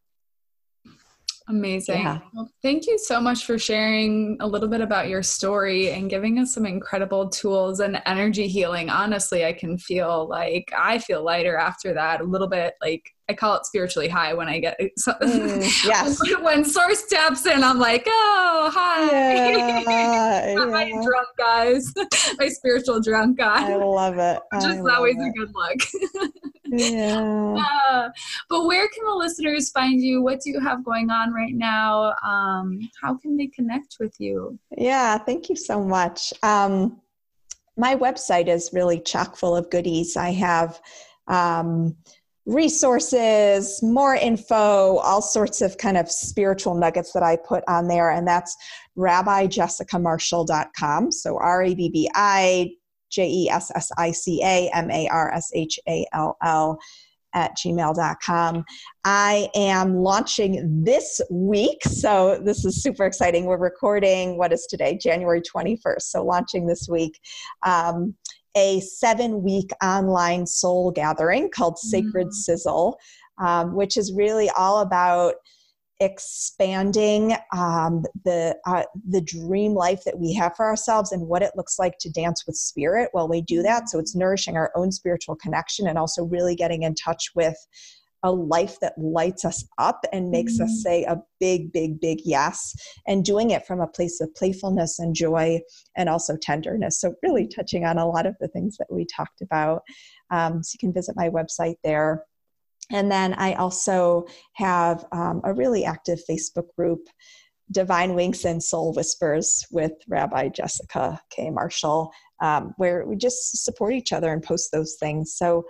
[1.49, 2.01] Amazing.
[2.01, 2.19] Yeah.
[2.33, 6.39] Well, thank you so much for sharing a little bit about your story and giving
[6.39, 8.89] us some incredible tools and energy healing.
[8.89, 13.33] Honestly, I can feel like I feel lighter after that, a little bit like I
[13.33, 16.19] call it spiritually high when I get so, mm, yes.
[16.41, 19.11] when source taps in I'm like oh hi.
[19.11, 21.01] Yeah, my yeah.
[21.03, 21.93] drunk guys
[22.39, 24.39] my spiritual drunk guy I love it.
[24.53, 25.27] which is always it.
[25.27, 26.31] a good look.
[26.69, 27.55] Yeah.
[27.89, 28.09] Uh,
[28.49, 30.21] but where can the listeners find you?
[30.21, 32.13] What do you have going on right now?
[32.25, 34.57] Um, how can they connect with you?
[34.77, 36.33] Yeah thank you so much.
[36.43, 37.01] Um,
[37.77, 40.17] my website is really chock full of goodies.
[40.17, 40.81] I have
[41.27, 41.95] um,
[42.47, 48.09] resources, more info, all sorts of kind of spiritual nuggets that I put on there.
[48.09, 48.57] And that's
[48.97, 51.11] rabbijessicamarshall.com.
[51.11, 52.71] So R A B B I
[53.09, 56.79] J E S S I C A M A R S H A L L
[57.33, 58.63] at gmail.com.
[59.03, 61.83] I am launching this week.
[61.83, 63.45] So this is super exciting.
[63.45, 64.97] We're recording, what is today?
[64.97, 66.01] January 21st.
[66.01, 67.19] So launching this week.
[67.63, 68.15] Um,
[68.57, 72.33] a seven week online soul gathering called Sacred mm.
[72.33, 72.97] Sizzle,
[73.37, 75.35] um, which is really all about
[75.99, 81.51] expanding um, the uh, the dream life that we have for ourselves and what it
[81.55, 83.89] looks like to dance with spirit while we do that.
[83.89, 87.55] So it's nourishing our own spiritual connection and also really getting in touch with
[88.23, 90.63] a life that lights us up and makes mm-hmm.
[90.63, 92.73] us say a big, big, big yes,
[93.07, 95.59] and doing it from a place of playfulness and joy
[95.95, 96.99] and also tenderness.
[96.99, 99.83] So, really touching on a lot of the things that we talked about.
[100.31, 102.23] Um, so, you can visit my website there.
[102.91, 107.01] And then I also have um, a really active Facebook group,
[107.71, 111.49] Divine Winks and Soul Whispers, with Rabbi Jessica K.
[111.49, 112.11] Marshall,
[112.41, 115.33] um, where we just support each other and post those things.
[115.35, 115.65] So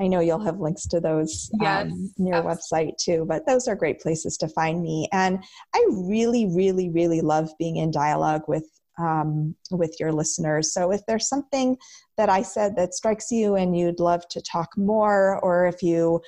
[0.00, 3.68] I know you'll have links to those yes, um, in your website too, but those
[3.68, 5.08] are great places to find me.
[5.12, 5.38] And
[5.74, 8.68] I really, really, really love being in dialogue with
[8.98, 10.72] um, with your listeners.
[10.72, 11.76] So if there's something
[12.16, 16.20] that I said that strikes you and you'd love to talk more, or if you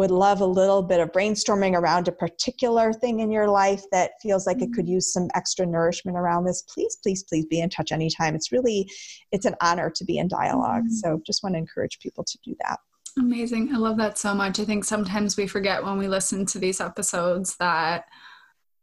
[0.00, 4.12] would love a little bit of brainstorming around a particular thing in your life that
[4.22, 4.94] feels like it could mm-hmm.
[4.94, 8.90] use some extra nourishment around this please please please be in touch anytime it's really
[9.30, 10.94] it's an honor to be in dialogue mm-hmm.
[10.94, 12.78] so just want to encourage people to do that
[13.18, 16.58] amazing i love that so much i think sometimes we forget when we listen to
[16.58, 18.04] these episodes that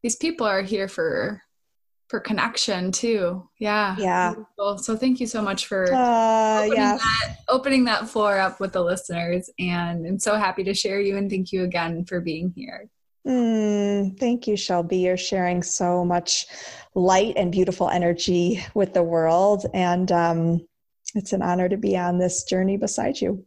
[0.04, 1.42] these people are here for
[2.08, 3.48] for connection too.
[3.60, 3.96] Yeah.
[4.00, 4.34] Yeah.
[4.34, 4.78] Beautiful.
[4.78, 7.02] So thank you so much for uh, opening, yes.
[7.02, 9.50] that, opening that floor up with the listeners.
[9.60, 12.88] And I'm so happy to share you and thank you again for being here.
[13.28, 14.98] Mm, thank you, Shelby.
[15.00, 16.48] You're sharing so much
[16.96, 19.66] light and beautiful energy with the world.
[19.74, 20.68] And um,
[21.14, 23.46] it's an honor to be on this journey beside you.